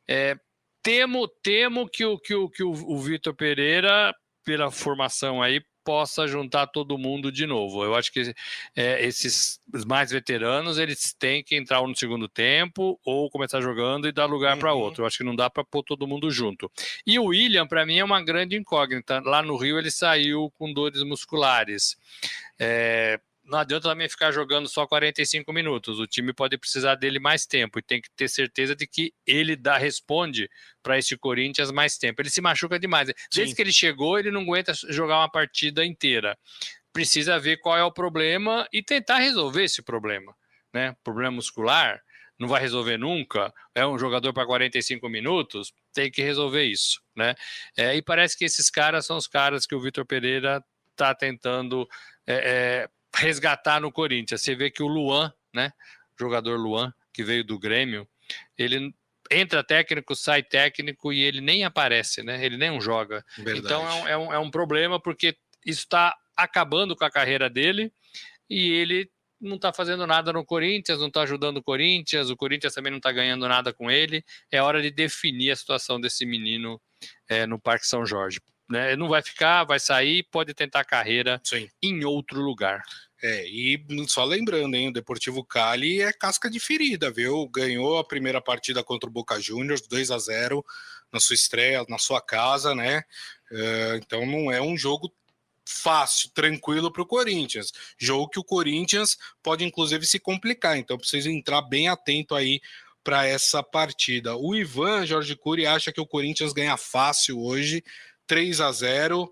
[0.08, 0.36] É,
[0.82, 6.26] temo, temo que o, que o, que o, o Vitor Pereira, pela formação aí, possa
[6.26, 7.84] juntar todo mundo de novo.
[7.84, 8.34] Eu acho que
[8.74, 14.12] é, esses mais veteranos eles têm que entrar no segundo tempo ou começar jogando e
[14.12, 14.60] dar lugar uhum.
[14.60, 15.02] para outro.
[15.02, 16.70] Eu acho que não dá para pôr todo mundo junto.
[17.06, 19.20] E o William, para mim, é uma grande incógnita.
[19.20, 21.96] Lá no Rio ele saiu com dores musculares.
[22.58, 25.98] É, não adianta também ficar jogando só 45 minutos.
[25.98, 29.54] O time pode precisar dele mais tempo e tem que ter certeza de que ele
[29.54, 30.48] dá responde
[30.82, 32.22] para esse Corinthians mais tempo.
[32.22, 33.12] Ele se machuca demais.
[33.32, 33.54] Desde Sim.
[33.54, 36.38] que ele chegou, ele não aguenta jogar uma partida inteira.
[36.92, 40.34] Precisa ver qual é o problema e tentar resolver esse problema,
[40.72, 40.96] né?
[41.04, 42.00] Problema muscular,
[42.38, 43.52] não vai resolver nunca.
[43.74, 47.34] É um jogador para 45 minutos, tem que resolver isso, né?
[47.76, 51.86] É, e parece que esses caras são os caras que o Vitor Pereira está tentando
[52.26, 54.42] é, é, resgatar no Corinthians.
[54.42, 55.72] Você vê que o Luan, né?
[56.18, 58.08] Jogador Luan, que veio do Grêmio,
[58.56, 58.94] ele
[59.30, 62.44] entra técnico, sai técnico e ele nem aparece, né?
[62.44, 63.24] Ele nem joga.
[63.36, 63.64] Verdade.
[63.64, 67.48] Então é um, é, um, é um problema porque isso está acabando com a carreira
[67.48, 67.92] dele
[68.48, 72.74] e ele não está fazendo nada no Corinthians, não está ajudando o Corinthians, o Corinthians
[72.74, 74.24] também não está ganhando nada com ele.
[74.50, 76.80] É hora de definir a situação desse menino
[77.28, 78.40] é, no Parque São Jorge.
[78.68, 78.96] Né?
[78.96, 81.68] Não vai ficar, vai sair, pode tentar a carreira Sim.
[81.82, 82.82] em outro lugar.
[83.22, 87.48] É, e só lembrando, hein, o Deportivo Cali é casca de ferida, viu?
[87.48, 90.64] Ganhou a primeira partida contra o Boca Juniors, 2 a 0
[91.10, 93.02] na sua estreia, na sua casa, né?
[93.50, 95.10] Uh, então não é um jogo
[95.66, 97.72] fácil, tranquilo para o Corinthians.
[97.98, 102.60] Jogo que o Corinthians pode inclusive se complicar, então precisa entrar bem atento aí
[103.02, 104.36] para essa partida.
[104.36, 107.82] O Ivan Jorge Cury acha que o Corinthians ganha fácil hoje,
[108.26, 109.30] 3 a 0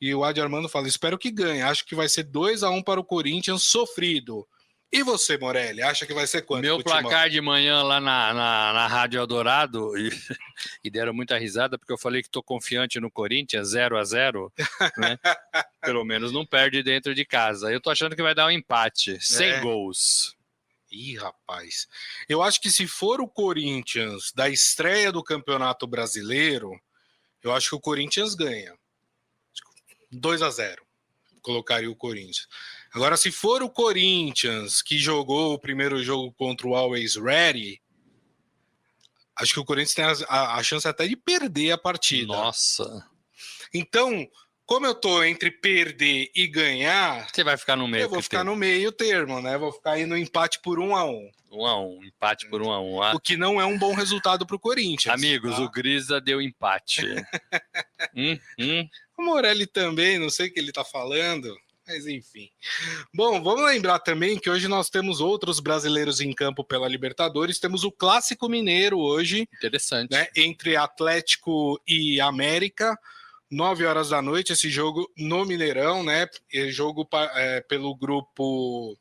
[0.00, 1.62] e o Adi Armando fala: espero que ganhe.
[1.62, 4.46] Acho que vai ser 2 a 1 para o Corinthians, sofrido.
[4.92, 6.62] E você, Morelli, acha que vai ser quanto?
[6.62, 10.08] Meu placar de manhã lá na, na, na Rádio Eldorado, e,
[10.84, 14.52] e, deram muita risada, porque eu falei que estou confiante no Corinthians, 0 a 0
[14.96, 15.18] né?
[15.80, 17.72] Pelo menos não perde dentro de casa.
[17.72, 19.60] Eu tô achando que vai dar um empate, sem é.
[19.60, 20.36] gols.
[20.92, 21.88] Ih, rapaz.
[22.28, 26.70] Eu acho que se for o Corinthians da estreia do Campeonato Brasileiro,
[27.44, 28.74] eu acho que o Corinthians ganha.
[30.10, 30.84] 2 a 0
[31.42, 32.48] colocaria o Corinthians.
[32.92, 37.82] Agora, se for o Corinthians que jogou o primeiro jogo contra o Always Ready,
[39.36, 42.28] acho que o Corinthians tem a, a chance até de perder a partida.
[42.28, 43.06] Nossa.
[43.74, 44.26] Então,
[44.66, 47.28] como eu tô entre perder e ganhar.
[47.32, 48.02] Você vai ficar no meio.
[48.02, 48.46] Eu vou ficar tem.
[48.46, 49.58] no meio termo, né?
[49.58, 51.30] Vou ficar aí no empate por um a um.
[51.50, 52.98] Um a um, empate por um a um.
[53.14, 55.14] O que não é um bom resultado para o Corinthians.
[55.14, 55.62] Amigos, tá?
[55.62, 57.02] o Grisa deu empate.
[58.16, 58.88] hum, hum.
[59.16, 61.56] O Morelli também, não sei o que ele está falando.
[61.86, 62.48] Mas enfim.
[63.12, 67.58] Bom, vamos lembrar também que hoje nós temos outros brasileiros em campo pela Libertadores.
[67.58, 69.46] Temos o Clássico Mineiro hoje.
[69.52, 70.10] Interessante.
[70.10, 72.98] Né, entre Atlético e América.
[73.50, 76.26] 9 horas da noite, esse jogo no Mineirão, né?
[76.70, 78.96] Jogo é, pelo grupo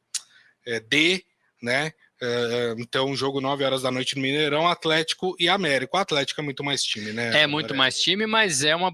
[0.65, 1.23] é, D,
[1.61, 1.91] né?
[2.21, 5.97] É, então, jogo 9 horas da noite no Mineirão, Atlético e América.
[5.97, 7.41] O Atlético é muito mais time, né?
[7.41, 8.91] É muito mais time, mas é uma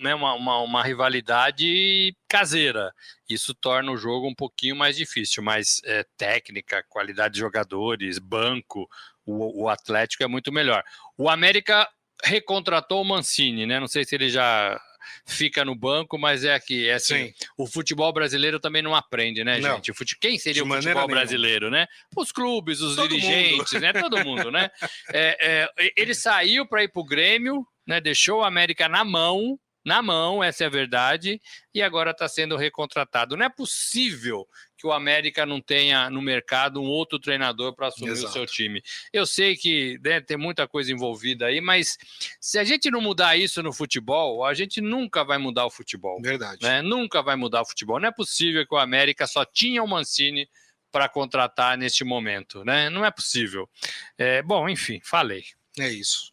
[0.00, 2.90] né, uma, uma, uma, rivalidade caseira.
[3.28, 8.88] Isso torna o jogo um pouquinho mais difícil, mas é, técnica, qualidade de jogadores, banco,
[9.26, 10.82] o, o, Atlético é muito melhor.
[11.18, 11.86] O América
[12.24, 13.78] recontratou o Mancini, né?
[13.78, 14.80] Não sei se ele já
[15.26, 16.88] fica no banco, mas é aqui.
[16.88, 19.76] É assim, o futebol brasileiro também não aprende, né, não.
[19.76, 19.90] gente?
[19.90, 20.16] O fute...
[20.18, 21.86] Quem seria de o futebol brasileiro, né?
[22.16, 23.82] Os clubes, os Todo dirigentes, mundo.
[23.82, 23.92] né?
[23.92, 24.70] Todo mundo, né?
[25.12, 28.00] É, é, ele saiu para ir para o Grêmio, né?
[28.00, 31.40] Deixou o América na mão na mão, essa é a verdade,
[31.74, 33.36] e agora está sendo recontratado.
[33.36, 34.46] Não é possível
[34.80, 38.30] que o América não tenha no mercado um outro treinador para assumir Exato.
[38.30, 38.82] o seu time.
[39.12, 41.98] Eu sei que né, tem muita coisa envolvida aí, mas
[42.40, 46.18] se a gente não mudar isso no futebol, a gente nunca vai mudar o futebol.
[46.22, 46.62] Verdade.
[46.62, 46.80] Né?
[46.80, 48.00] Nunca vai mudar o futebol.
[48.00, 50.48] Não é possível que o América só tinha o Mancini
[50.90, 52.88] para contratar neste momento, né?
[52.88, 53.68] Não é possível.
[54.16, 55.44] É, bom, enfim, falei.
[55.78, 56.32] É isso.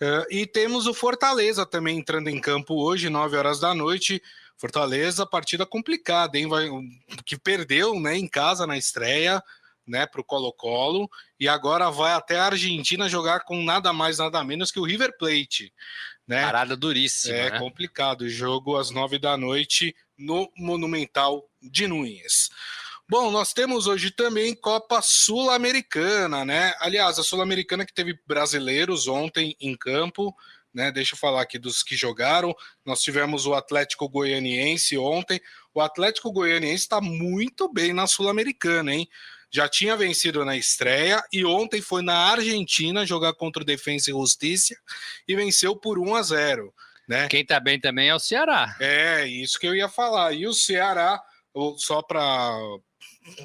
[0.00, 4.22] Uh, e temos o Fortaleza também entrando em campo hoje, 9 horas da noite.
[4.58, 6.48] Fortaleza, partida complicada, hein?
[6.48, 6.68] Vai,
[7.24, 9.42] que perdeu né, em casa na estreia
[9.86, 14.42] né, para o Colo-Colo e agora vai até a Argentina jogar com nada mais, nada
[14.42, 15.72] menos que o River Plate.
[16.26, 16.42] Né?
[16.42, 17.36] Parada duríssima.
[17.36, 17.58] É né?
[17.58, 18.28] complicado.
[18.28, 22.50] Jogo às nove da noite no Monumental de Nunes.
[23.08, 26.74] Bom, nós temos hoje também Copa Sul-Americana, né?
[26.80, 30.34] Aliás, a Sul-Americana que teve brasileiros ontem em campo,
[30.76, 30.92] né?
[30.92, 32.54] Deixa eu falar aqui dos que jogaram.
[32.84, 35.40] Nós tivemos o Atlético Goianiense ontem.
[35.72, 39.08] O Atlético Goianiense está muito bem na Sul-Americana, hein?
[39.50, 44.12] Já tinha vencido na estreia e ontem foi na Argentina jogar contra o Defensa e
[44.12, 44.76] Justiça
[45.26, 46.74] e venceu por 1 a 0,
[47.08, 47.26] né?
[47.28, 48.76] Quem tá bem também é o Ceará.
[48.78, 50.34] É, isso que eu ia falar.
[50.34, 51.22] E o Ceará,
[51.78, 52.54] só para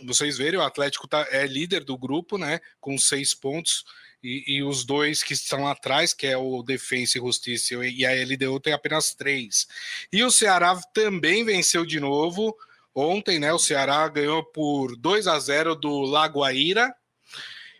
[0.03, 2.59] vocês verem, o Atlético tá, é líder do grupo, né?
[2.81, 3.85] Com seis pontos.
[4.23, 8.11] E, e, os dois que estão atrás, que é o Defensa e Justiça e a
[8.11, 9.67] LDU, tem apenas três.
[10.13, 12.55] E o Ceará também venceu de novo.
[12.93, 13.51] Ontem, né?
[13.51, 16.93] O Ceará ganhou por 2 a 0 do Lagoaíra.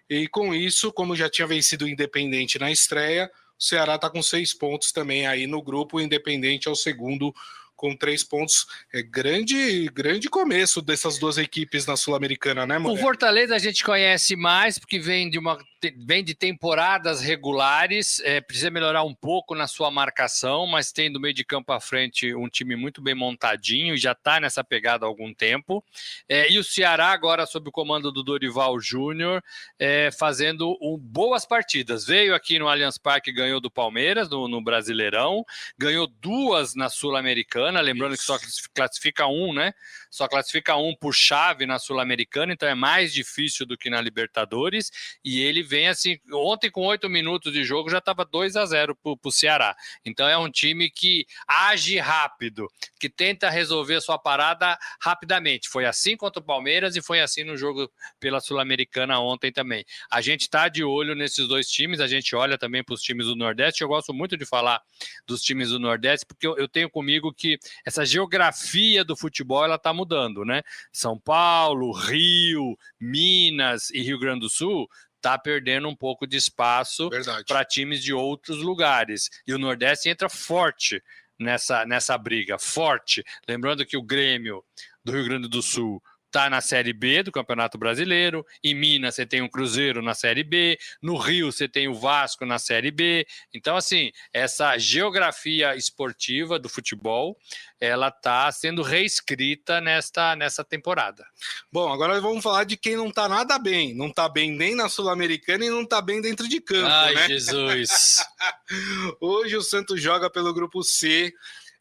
[0.10, 4.24] E com isso, como já tinha vencido o Independente na estreia, o Ceará está com
[4.24, 5.98] seis pontos também aí no grupo.
[5.98, 7.34] O Independente é o segundo
[7.76, 8.66] com três pontos.
[8.94, 12.94] É grande, grande começo dessas duas equipes na Sul-Americana, né, mano?
[12.94, 15.58] O Fortaleza a gente conhece mais porque vem de uma
[15.98, 21.20] vem de temporadas regulares, é, precisa melhorar um pouco na sua marcação, mas tem do
[21.20, 25.08] meio de campo à frente um time muito bem montadinho, já está nessa pegada há
[25.08, 25.84] algum tempo.
[26.28, 29.44] É, e o Ceará, agora sob o comando do Dorival Júnior,
[29.80, 32.06] é, fazendo um, boas partidas.
[32.06, 35.44] Veio aqui no Allianz Parque, ganhou do Palmeiras no, no Brasileirão,
[35.78, 38.38] ganhou duas na Sul-Americana, lembrando Isso.
[38.38, 39.74] que só classifica um, né?
[40.10, 44.92] Só classifica um por chave na Sul-Americana, então é mais difícil do que na Libertadores.
[45.24, 48.94] E ele vem assim, ontem com oito minutos de jogo já estava 2 a 0
[48.94, 49.74] para o Ceará.
[50.04, 52.68] Então é um time que age rápido,
[53.00, 55.70] que tenta resolver sua parada rapidamente.
[55.70, 59.86] Foi assim contra o Palmeiras e foi assim no jogo pela Sul-Americana ontem também.
[60.12, 63.28] A gente está de olho nesses dois times, a gente olha também para os times
[63.28, 63.82] do Nordeste.
[63.82, 64.82] Eu gosto muito de falar
[65.26, 69.76] dos times do Nordeste, porque eu, eu tenho comigo que essa geografia do futebol ela
[69.76, 70.64] está mudando, né?
[70.92, 74.90] São Paulo, Rio, Minas e Rio Grande do Sul
[75.22, 77.10] está perdendo um pouco de espaço
[77.48, 79.30] para times de outros lugares.
[79.46, 81.02] E o Nordeste entra forte
[81.40, 83.24] nessa, nessa briga, forte.
[83.48, 84.64] Lembrando que o Grêmio
[85.06, 86.02] do Rio Grande do Sul
[86.32, 88.46] está na Série B do Campeonato Brasileiro.
[88.64, 90.80] Em Minas você tem o Cruzeiro na Série B.
[91.02, 93.28] No Rio você tem o Vasco na Série B.
[93.54, 97.38] Então, assim, essa geografia esportiva do futebol,
[97.80, 101.26] ela está sendo reescrita nesta, nessa temporada.
[101.70, 103.94] Bom, agora vamos falar de quem não está nada bem.
[103.94, 107.28] Não está bem nem na Sul-Americana e não está bem dentro de campo, Ai, né?
[107.28, 108.24] Jesus!
[109.20, 111.34] Hoje o Santos joga pelo Grupo C.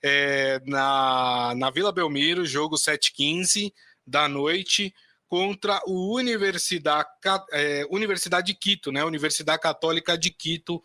[0.03, 3.71] É, na, na Vila Belmiro, jogo 7-15
[4.11, 4.93] da noite
[5.29, 7.09] contra o Universidade,
[7.53, 9.05] é, Universidade de Quito, né?
[9.05, 10.83] Universidade Católica de Quito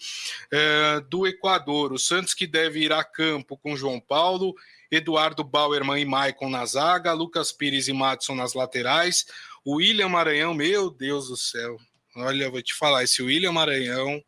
[0.54, 1.92] é, do Equador.
[1.92, 4.54] O Santos que deve ir a campo com João Paulo,
[4.92, 9.26] Eduardo Bauerman e Maicon na zaga, Lucas Pires e Matson nas laterais,
[9.66, 11.76] o William Maranhão, meu Deus do céu.
[12.16, 14.24] Olha, eu vou te falar, esse William Maranhão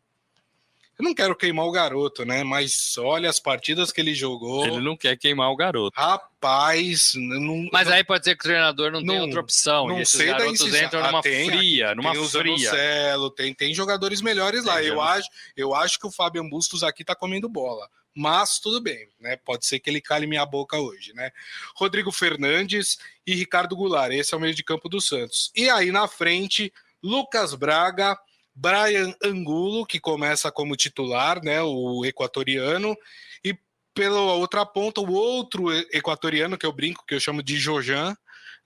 [0.98, 2.42] eu não quero queimar o garoto, né?
[2.42, 4.66] Mas olha as partidas que ele jogou.
[4.66, 5.96] Ele não quer queimar o garoto.
[5.96, 9.86] Rapaz, não, mas aí pode ser que o treinador não, não tem outra opção.
[9.86, 12.56] Não e esses sei garotos entram numa ah, tem, fria, numa tem fria.
[12.56, 14.82] Zanocelo, tem, tem jogadores melhores tem lá.
[14.82, 17.88] Eu acho, eu acho que o Fábio Bustos aqui tá comendo bola.
[18.12, 19.36] Mas tudo bem, né?
[19.36, 21.30] Pode ser que ele cale minha boca hoje, né?
[21.76, 24.12] Rodrigo Fernandes e Ricardo Goulart.
[24.12, 25.52] Esse é o meio de campo do Santos.
[25.54, 28.18] E aí na frente, Lucas Braga,
[28.60, 32.96] Brian Angulo, que começa como titular, né, o equatoriano,
[33.44, 33.56] e
[33.94, 38.16] pela outra ponta, o outro equatoriano, que eu brinco, que eu chamo de Jojan,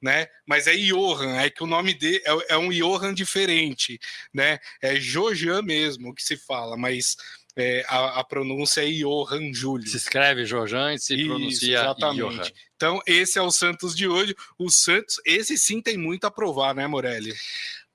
[0.01, 0.27] né?
[0.47, 4.01] Mas é Johan, é que o nome dele é, é um Johan diferente,
[4.33, 4.59] né?
[4.81, 7.17] É Jojan mesmo que se fala, mas
[7.55, 9.87] é, a, a, pronúncia é Johan Júlio.
[9.87, 12.19] Se escreve Jojan e se Isso, pronuncia exatamente.
[12.19, 12.51] Johan.
[12.75, 14.35] Então, esse é o Santos de hoje.
[14.59, 17.35] O Santos, esse sim tem muito a provar, né, Morelli?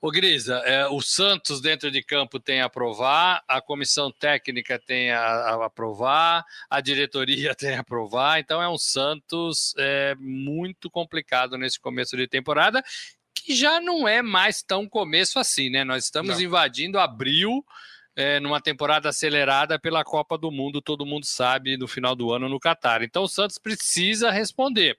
[0.00, 5.10] Ô Grisa, é, o Santos dentro de campo tem a aprovar, a comissão técnica tem
[5.10, 11.58] a, a aprovar, a diretoria tem a aprovar, então é um Santos é, muito complicado
[11.58, 12.80] nesse começo de temporada,
[13.34, 15.82] que já não é mais tão começo assim, né?
[15.82, 16.44] Nós estamos não.
[16.44, 17.64] invadindo abril
[18.18, 22.48] é, numa temporada acelerada pela Copa do Mundo, todo mundo sabe, no final do ano
[22.48, 23.00] no Catar.
[23.00, 24.98] Então o Santos precisa responder.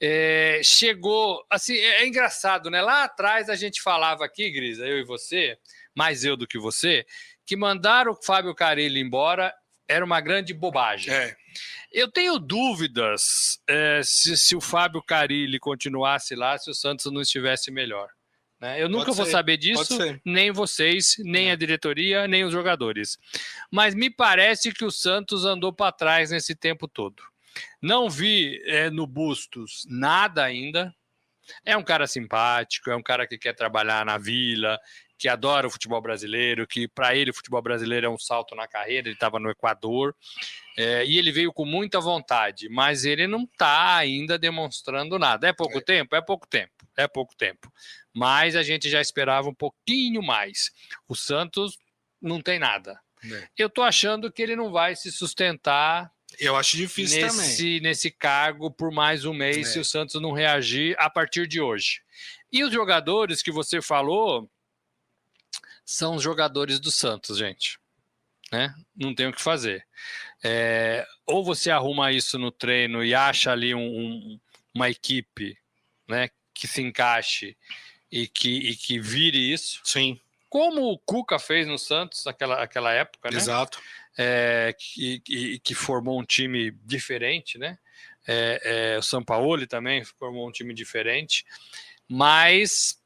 [0.00, 2.80] É, chegou, assim, é, é, engraçado, né?
[2.80, 5.58] Lá atrás a gente falava aqui, Grisa, eu e você,
[5.94, 7.04] mais eu do que você,
[7.44, 9.54] que mandar o Fábio Carilli embora
[9.86, 11.12] era uma grande bobagem.
[11.12, 11.36] É.
[11.92, 17.20] Eu tenho dúvidas é, se, se o Fábio Carilli continuasse lá, se o Santos não
[17.20, 18.08] estivesse melhor.
[18.60, 18.82] Né?
[18.82, 23.18] Eu nunca vou saber disso, nem vocês, nem a diretoria, nem os jogadores.
[23.70, 27.22] Mas me parece que o Santos andou para trás nesse tempo todo.
[27.80, 30.94] Não vi é, no Bustos nada ainda.
[31.64, 34.78] É um cara simpático, é um cara que quer trabalhar na vila,
[35.24, 38.68] que adora o futebol brasileiro, que para ele o futebol brasileiro é um salto na
[38.68, 39.08] carreira.
[39.08, 40.14] Ele estava no Equador
[40.76, 45.48] é, e ele veio com muita vontade, mas ele não está ainda demonstrando nada.
[45.48, 45.80] É pouco é.
[45.80, 46.14] tempo?
[46.14, 46.72] É pouco tempo.
[46.94, 47.72] É pouco tempo
[48.14, 50.70] mas a gente já esperava um pouquinho mais.
[51.08, 51.76] O Santos
[52.22, 53.00] não tem nada.
[53.24, 53.48] É.
[53.58, 56.12] Eu tô achando que ele não vai se sustentar.
[56.38, 57.80] Eu acho difícil nesse, também.
[57.80, 59.64] Nesse cargo por mais um mês, é.
[59.64, 62.02] se o Santos não reagir a partir de hoje.
[62.52, 64.48] E os jogadores que você falou
[65.84, 67.78] são os jogadores do Santos, gente.
[68.52, 68.74] Né?
[68.94, 69.86] Não tem o que fazer.
[70.42, 74.40] É, ou você arruma isso no treino e acha ali um, um,
[74.74, 75.58] uma equipe
[76.08, 77.56] né, que se encaixe
[78.10, 79.80] e que, e que vire isso.
[79.84, 80.20] Sim.
[80.48, 83.36] Como o Cuca fez no Santos naquela aquela época, né?
[83.36, 83.82] Exato.
[84.16, 87.76] É, que, que, que, formou um time diferente, né?
[88.26, 91.44] É, é, o São Paulo também formou um time diferente,
[92.08, 93.02] mas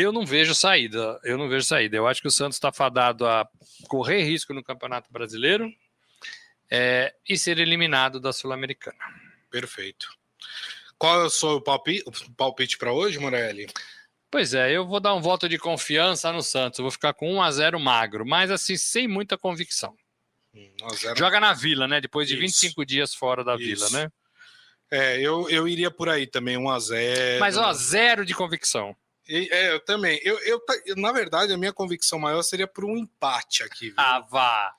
[0.00, 1.18] eu não vejo saída.
[1.24, 1.96] Eu não vejo saída.
[1.96, 3.48] Eu acho que o Santos está fadado a
[3.88, 5.70] correr risco no Campeonato Brasileiro
[6.70, 8.98] é, e ser eliminado da Sul-Americana.
[9.50, 10.08] Perfeito.
[10.98, 11.62] Qual é o seu
[12.36, 13.68] palpite para hoje, Morelli?
[14.30, 16.78] Pois é, eu vou dar um voto de confiança no Santos.
[16.78, 19.96] Eu vou ficar com 1 a 0 magro, mas assim, sem muita convicção.
[21.16, 22.00] Joga na Vila, né?
[22.00, 22.42] Depois de Isso.
[22.42, 23.64] 25 dias fora da Isso.
[23.64, 24.12] Vila, né?
[24.90, 28.96] É, eu, eu iria por aí também, 1 a 0 Mas, ó, zero de convicção.
[29.28, 30.18] É, eu também.
[30.24, 30.60] Eu, eu,
[30.96, 33.86] na verdade, a minha convicção maior seria por um empate aqui.
[33.86, 33.94] Viu?
[33.98, 34.74] Ah, vá.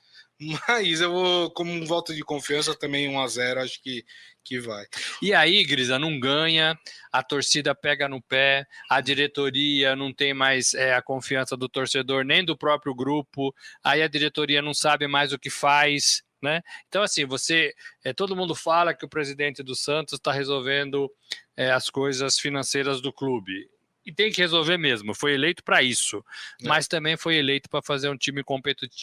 [0.67, 4.05] Mas eu vou, como um voto de confiança, também 1 a 0 acho que,
[4.43, 4.85] que vai.
[5.21, 6.79] E aí, Grisa, não ganha,
[7.11, 12.23] a torcida pega no pé, a diretoria não tem mais é, a confiança do torcedor,
[12.23, 16.23] nem do próprio grupo, aí a diretoria não sabe mais o que faz.
[16.41, 16.61] Né?
[16.87, 17.73] Então, assim, você.
[18.01, 21.11] É, todo mundo fala que o presidente do Santos está resolvendo
[21.57, 23.69] é, as coisas financeiras do clube
[24.09, 25.13] e tem que resolver mesmo.
[25.13, 26.23] Foi eleito para isso,
[26.61, 26.67] é.
[26.67, 28.43] mas também foi eleito para fazer um time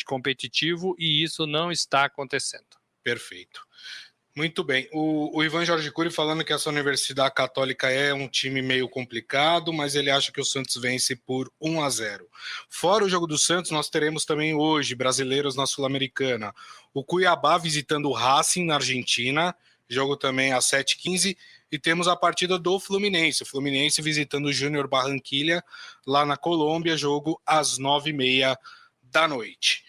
[0.05, 2.67] competitivo e isso não está acontecendo.
[3.03, 3.61] Perfeito.
[4.35, 4.87] Muito bem.
[4.93, 9.73] O, o, Ivan Jorge Cury falando que essa Universidade Católica é um time meio complicado,
[9.73, 12.29] mas ele acha que o Santos vence por 1 a 0.
[12.69, 16.53] Fora o jogo do Santos, nós teremos também hoje brasileiros na Sul-Americana.
[16.93, 19.57] O Cuiabá visitando o Racing na Argentina,
[19.89, 21.35] jogo também às 7h15
[21.71, 23.43] e temos a partida do Fluminense.
[23.43, 25.63] O Fluminense visitando o Júnior Barranquilha
[26.07, 28.59] lá na Colômbia, jogo às nove e meia
[29.03, 29.85] da noite.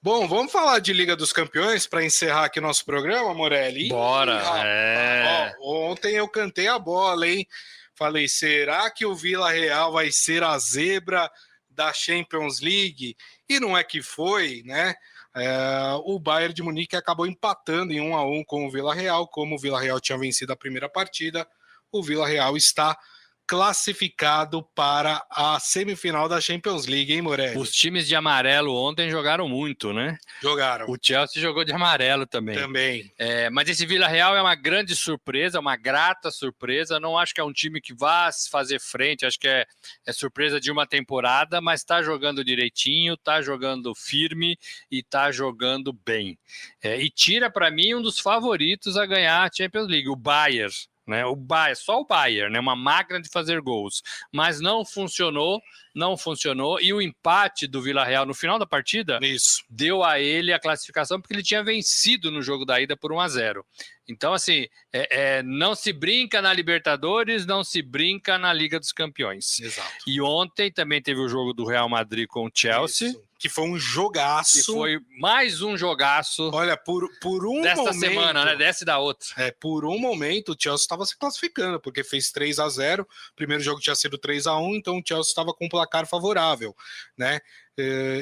[0.00, 3.88] Bom, vamos falar de Liga dos Campeões para encerrar aqui nosso programa, Morelli.
[3.88, 4.40] Bora!
[4.64, 5.56] é.
[5.60, 7.46] ó, ontem eu cantei a bola, hein?
[7.94, 11.30] Falei, será que o Vila Real vai ser a zebra
[11.68, 13.16] da Champions League?
[13.48, 14.94] E não é que foi, né?
[15.36, 19.28] É, o Bayern de Munique acabou empatando em 1 a 1 com o Vila Real,
[19.28, 21.46] como o Vila Real tinha vencido a primeira partida,
[21.92, 22.98] o Vila Real está
[23.46, 27.56] classificado para a semifinal da Champions League, hein, Morelli?
[27.56, 30.18] Os times de amarelo ontem jogaram muito, né?
[30.42, 30.86] Jogaram.
[30.90, 32.56] O Chelsea jogou de amarelo também.
[32.56, 33.12] Também.
[33.16, 36.98] É, mas esse Vila Real é uma grande surpresa, uma grata surpresa.
[36.98, 39.64] Não acho que é um time que vá fazer frente, acho que é,
[40.04, 44.58] é surpresa de uma temporada, mas está jogando direitinho, está jogando firme
[44.90, 46.36] e está jogando bem.
[46.82, 50.72] É, e tira para mim um dos favoritos a ganhar a Champions League, o Bayern
[51.06, 51.24] né?
[51.24, 52.58] O Bayern, só o Bayern, né?
[52.58, 54.02] Uma máquina de fazer gols,
[54.32, 55.60] mas não funcionou,
[55.94, 59.64] não funcionou e o empate do Vila Real no final da partida Isso.
[59.70, 63.20] deu a ele a classificação porque ele tinha vencido no jogo da ida por 1
[63.20, 63.66] a 0.
[64.08, 68.92] Então assim, é, é, não se brinca na Libertadores, não se brinca na Liga dos
[68.92, 69.58] Campeões.
[69.60, 70.04] Exato.
[70.06, 73.08] E ontem também teve o jogo do Real Madrid com o Chelsea.
[73.08, 73.25] Isso.
[73.38, 74.58] Que foi um jogaço.
[74.58, 76.50] Que foi mais um jogaço.
[76.52, 78.56] Olha, por, por um desta momento, semana, né?
[78.56, 79.28] Desce da outra.
[79.36, 83.34] É, por um momento o Chelsea estava se classificando, porque fez 3 a 0 O
[83.34, 86.74] primeiro jogo tinha sido 3 a 1 então o Chelsea estava com um placar favorável,
[87.16, 87.40] né?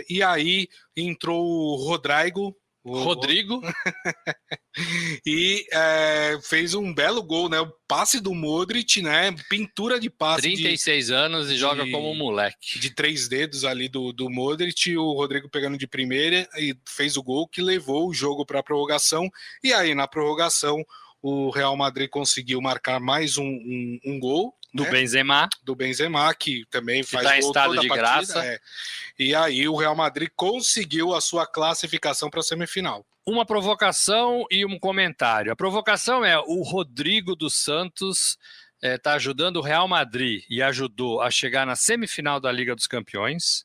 [0.09, 3.63] E aí entrou o Rodrigo, o Rodrigo.
[5.27, 7.59] e é, fez um belo gol, né?
[7.59, 9.35] O passe do Modric, né?
[9.49, 10.43] Pintura de passe.
[10.43, 12.79] 36 de, anos e joga como um moleque.
[12.79, 17.23] De três dedos ali do, do Modric, o Rodrigo pegando de primeira e fez o
[17.23, 19.31] gol que levou o jogo para a prorrogação.
[19.63, 20.85] E aí, na prorrogação,
[21.23, 24.55] o Real Madrid conseguiu marcar mais um, um, um gol.
[24.75, 24.91] Do né?
[24.91, 25.49] Benzema.
[25.63, 28.45] Do Benzema, que também que faz tá em estado de partida, graça.
[28.45, 28.59] É.
[29.17, 33.07] E aí o Real Madrid conseguiu a sua classificação para a semifinal.
[33.25, 35.53] Uma provocação e um comentário.
[35.53, 38.37] A provocação é o Rodrigo dos Santos
[38.83, 42.75] está é, tá ajudando o Real Madrid e ajudou a chegar na semifinal da Liga
[42.75, 43.65] dos Campeões.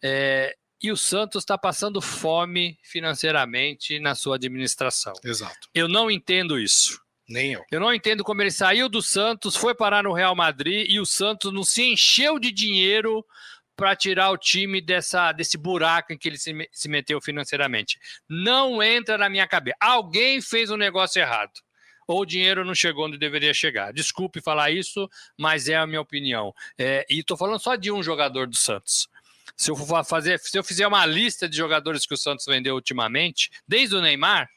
[0.00, 5.14] É, e o Santos está passando fome financeiramente na sua administração.
[5.24, 5.68] Exato.
[5.74, 7.01] Eu não entendo isso.
[7.28, 7.64] Nem eu.
[7.70, 11.06] Eu não entendo como ele saiu do Santos, foi parar no Real Madrid e o
[11.06, 13.24] Santos não se encheu de dinheiro
[13.76, 17.98] para tirar o time dessa, desse buraco em que ele se, se meteu financeiramente.
[18.28, 19.76] Não entra na minha cabeça.
[19.80, 21.52] Alguém fez um negócio errado.
[22.06, 23.92] Ou o dinheiro não chegou onde deveria chegar.
[23.92, 25.08] Desculpe falar isso,
[25.38, 26.52] mas é a minha opinião.
[26.78, 29.08] É, e estou falando só de um jogador do Santos.
[29.56, 33.50] Se eu, fazer, se eu fizer uma lista de jogadores que o Santos vendeu ultimamente,
[33.66, 34.48] desde o Neymar,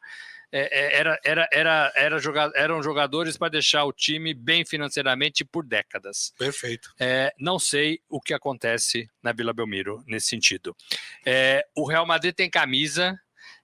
[0.51, 6.33] era, era, era, era joga, eram jogadores para deixar o time bem financeiramente por décadas.
[6.37, 6.93] Perfeito.
[6.99, 10.75] É, não sei o que acontece na Vila Belmiro nesse sentido.
[11.25, 13.19] É, o Real Madrid tem camisa.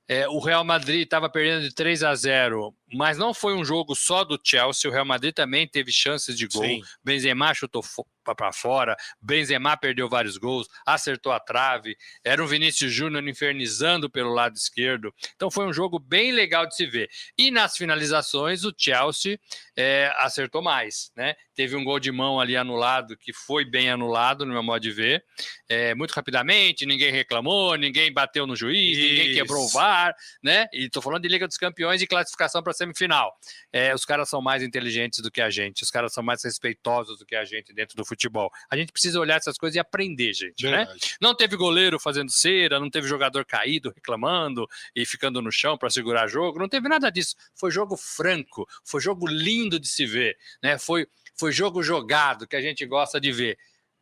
[0.07, 3.96] É, o Real Madrid estava perdendo de 3 a 0 mas não foi um jogo
[3.96, 4.89] só do Chelsea.
[4.89, 6.64] O Real Madrid também teve chances de gol.
[6.64, 6.82] Sim.
[7.04, 7.84] Benzema chutou
[8.24, 11.98] para fora, Benzema perdeu vários gols, acertou a trave.
[12.24, 15.14] Era um Vinícius Júnior infernizando pelo lado esquerdo.
[15.36, 17.10] Então foi um jogo bem legal de se ver.
[17.38, 19.39] E nas finalizações, o Chelsea
[19.76, 21.36] é, acertou mais, né?
[21.56, 24.92] Teve um gol de mão ali anulado, que foi bem anulado, no meu modo de
[24.92, 25.24] ver.
[25.68, 29.08] É, muito rapidamente, ninguém reclamou, ninguém bateu no juiz, Isso.
[29.08, 30.68] ninguém quebrou o VAR, né?
[30.74, 33.36] E tô falando de Liga dos Campeões e classificação para semifinal.
[33.71, 37.19] É, os caras são mais inteligentes do que a gente, os caras são mais respeitosos
[37.19, 38.51] do que a gente dentro do futebol.
[38.69, 40.88] A gente precisa olhar essas coisas e aprender, gente, né?
[41.19, 45.89] Não teve goleiro fazendo cera, não teve jogador caído reclamando e ficando no chão para
[45.89, 47.36] segurar jogo, não teve nada disso.
[47.55, 50.77] Foi jogo franco, foi jogo lindo de se ver, né?
[50.77, 53.57] Foi foi jogo jogado que a gente gosta de ver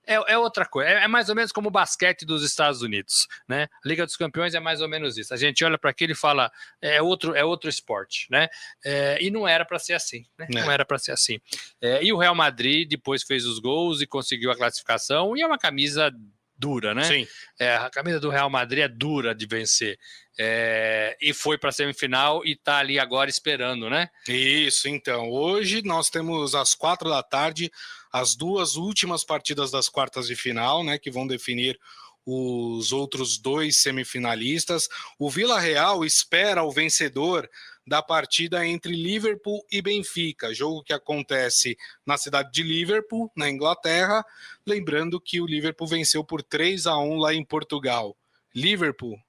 [0.06, 0.90] é, é outra coisa.
[0.90, 3.68] É, é, mais ou menos como o basquete dos Estados Unidos, né?
[3.84, 5.34] A Liga dos Campeões é mais ou menos isso.
[5.34, 8.48] A gente olha para aquilo e fala é outro, é outro esporte, né?
[8.84, 10.48] É, e não era para ser assim, né?
[10.54, 10.62] É.
[10.62, 11.40] Não era para ser assim.
[11.82, 15.48] É, e o Real Madrid depois fez os gols e conseguiu a classificação e é
[15.48, 16.12] uma camisa
[16.60, 17.04] dura, né?
[17.04, 17.28] Sim.
[17.58, 19.98] É, a camisa do Real Madrid é dura de vencer.
[20.38, 24.10] É, e foi para a semifinal e está ali agora esperando, né?
[24.28, 25.30] Isso, então.
[25.30, 27.72] Hoje nós temos às quatro da tarde
[28.12, 30.98] as duas últimas partidas das quartas de final, né?
[30.98, 31.80] Que vão definir
[32.26, 34.88] os outros dois semifinalistas.
[35.18, 37.50] O Vila Real espera o vencedor
[37.86, 44.24] da partida entre Liverpool e Benfica, jogo que acontece na cidade de Liverpool, na Inglaterra.
[44.66, 48.16] Lembrando que o Liverpool venceu por 3 a 1 lá em Portugal.
[48.54, 49.20] Liverpool.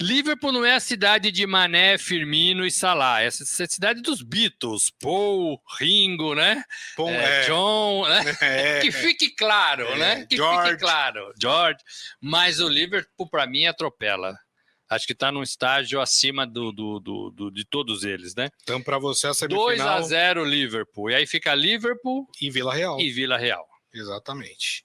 [0.00, 4.90] Liverpool não é a cidade de Mané, Firmino e Salah, é a cidade dos Beatles,
[5.00, 6.62] Paul, Ringo, né?
[6.96, 7.46] Paul, é, é.
[7.46, 8.36] John, né?
[8.42, 8.80] É.
[8.86, 9.96] Que fique claro, É.
[9.98, 10.26] né?
[10.26, 10.70] Que George.
[10.70, 11.78] fique claro, George.
[12.20, 14.36] Mas o Liverpool, para mim, atropela.
[14.88, 18.50] Acho que está num estágio acima do, do, do, do- de todos eles, né?
[18.62, 21.10] Então, para você, a 2 semifinal a 0 Liverpool.
[21.10, 23.00] E aí fica Liverpool e Vila Real.
[23.00, 23.66] e Vila Real.
[23.92, 24.84] Exatamente.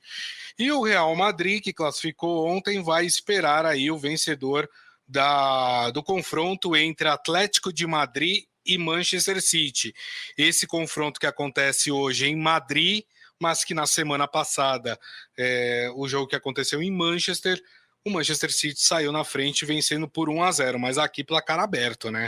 [0.58, 4.68] E o Real Madrid, que classificou ontem, vai esperar aí o vencedor
[5.12, 9.94] da, do confronto entre Atlético de Madrid e Manchester City.
[10.38, 13.04] Esse confronto que acontece hoje em Madrid,
[13.38, 14.98] mas que na semana passada,
[15.38, 17.62] é, o jogo que aconteceu em Manchester,
[18.06, 22.10] o Manchester City saiu na frente vencendo por 1 a 0 mas aqui placar aberto,
[22.10, 22.28] né?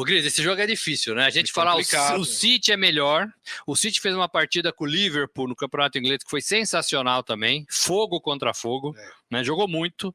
[0.00, 1.24] O Gris, esse jogo é difícil, né?
[1.26, 3.28] A gente é fala o, o City é melhor.
[3.66, 7.66] O City fez uma partida com o Liverpool no Campeonato Inglês que foi sensacional também.
[7.68, 9.10] Fogo contra fogo, é.
[9.28, 9.42] né?
[9.42, 10.14] Jogou muito,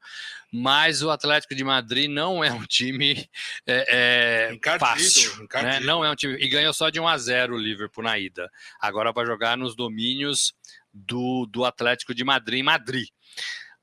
[0.50, 3.30] mas o Atlético de Madrid não é um time
[3.68, 5.50] é, é, encardido, fácil.
[5.62, 5.82] Né?
[5.82, 6.36] Não é um time.
[6.36, 8.50] E ganhou só de 1 a 0 o Liverpool na ida.
[8.80, 10.54] Agora vai jogar nos domínios
[10.94, 13.10] do, do Atlético de Madrid em Madrid.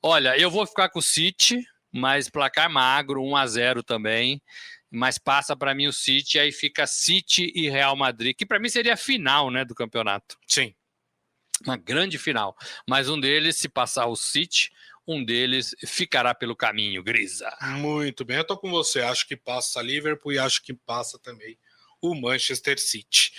[0.01, 4.41] Olha, eu vou ficar com o City, mas placar magro, 1 a 0 também
[4.91, 8.67] mas passa para mim o City, aí fica City e Real Madrid, que para mim
[8.67, 10.37] seria a final né, do campeonato.
[10.45, 10.75] Sim.
[11.63, 12.57] Uma grande final.
[12.87, 14.71] Mas um deles, se passar o City,
[15.07, 17.55] um deles ficará pelo caminho, Grisa.
[17.61, 19.01] Muito bem, eu tô com você.
[19.01, 21.57] Acho que passa Liverpool e acho que passa também
[22.01, 23.31] o Manchester City.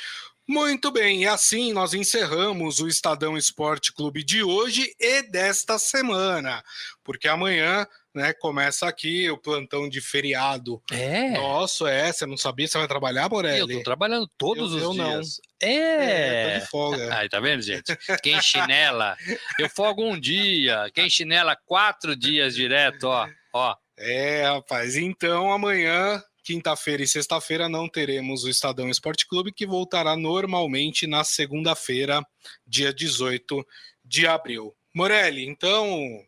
[0.47, 6.65] Muito bem, e assim nós encerramos o Estadão Esporte Clube de hoje e desta semana,
[7.05, 10.83] porque amanhã né, começa aqui o plantão de feriado.
[10.91, 11.31] É.
[11.31, 12.13] Nossa, é.
[12.13, 12.69] Você não sabia?
[12.69, 13.75] Você vai trabalhar, Morelli?
[13.75, 15.41] Eu tô trabalhando todos eu, os eu dias.
[15.63, 15.69] Não.
[15.69, 15.75] É.
[15.75, 17.17] é tô de folga.
[17.17, 17.97] Aí, tá vendo, gente?
[18.23, 19.17] Quem chinela,
[19.59, 20.91] eu folgo um dia.
[20.95, 23.29] Quem chinela quatro dias direto, ó.
[23.53, 23.77] ó.
[23.97, 24.97] É, rapaz.
[24.97, 31.25] Então, amanhã, quinta-feira e sexta-feira, não teremos o Estadão Esporte Clube, que voltará normalmente na
[31.25, 32.23] segunda-feira,
[32.67, 33.65] dia 18
[34.05, 34.75] de abril.
[34.95, 36.23] Morelli, então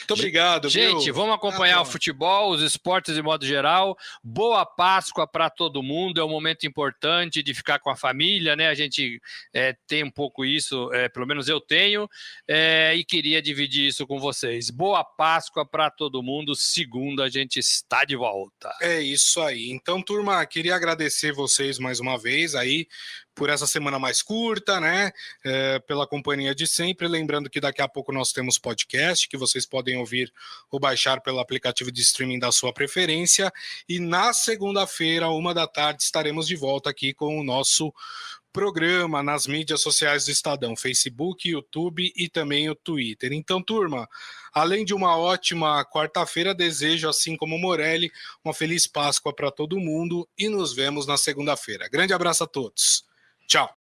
[0.00, 1.14] muito obrigado, Gente, viu?
[1.14, 3.96] vamos acompanhar ah, o futebol, os esportes de modo geral.
[4.22, 6.20] Boa Páscoa para todo mundo.
[6.20, 8.68] É um momento importante de ficar com a família, né?
[8.68, 9.20] A gente
[9.54, 12.08] é, tem um pouco isso, é, pelo menos eu tenho,
[12.48, 14.70] é, e queria dividir isso com vocês.
[14.70, 16.54] Boa Páscoa para todo mundo.
[16.54, 18.74] Segunda, a gente está de volta.
[18.80, 19.70] É isso aí.
[19.70, 22.86] Então, turma, queria agradecer vocês mais uma vez aí
[23.40, 25.12] por essa semana mais curta, né?
[25.42, 27.08] É, pela companhia de sempre.
[27.08, 30.30] Lembrando que daqui a pouco nós temos podcast que vocês podem ouvir
[30.70, 33.50] ou baixar pelo aplicativo de streaming da sua preferência.
[33.88, 37.94] E na segunda-feira, uma da tarde, estaremos de volta aqui com o nosso
[38.52, 43.32] programa nas mídias sociais do Estadão, Facebook, YouTube e também o Twitter.
[43.32, 44.06] Então, turma,
[44.52, 48.12] além de uma ótima quarta-feira, desejo, assim como Morelli,
[48.44, 51.88] uma feliz Páscoa para todo mundo e nos vemos na segunda-feira.
[51.88, 53.08] Grande abraço a todos.
[53.50, 53.74] Tchau.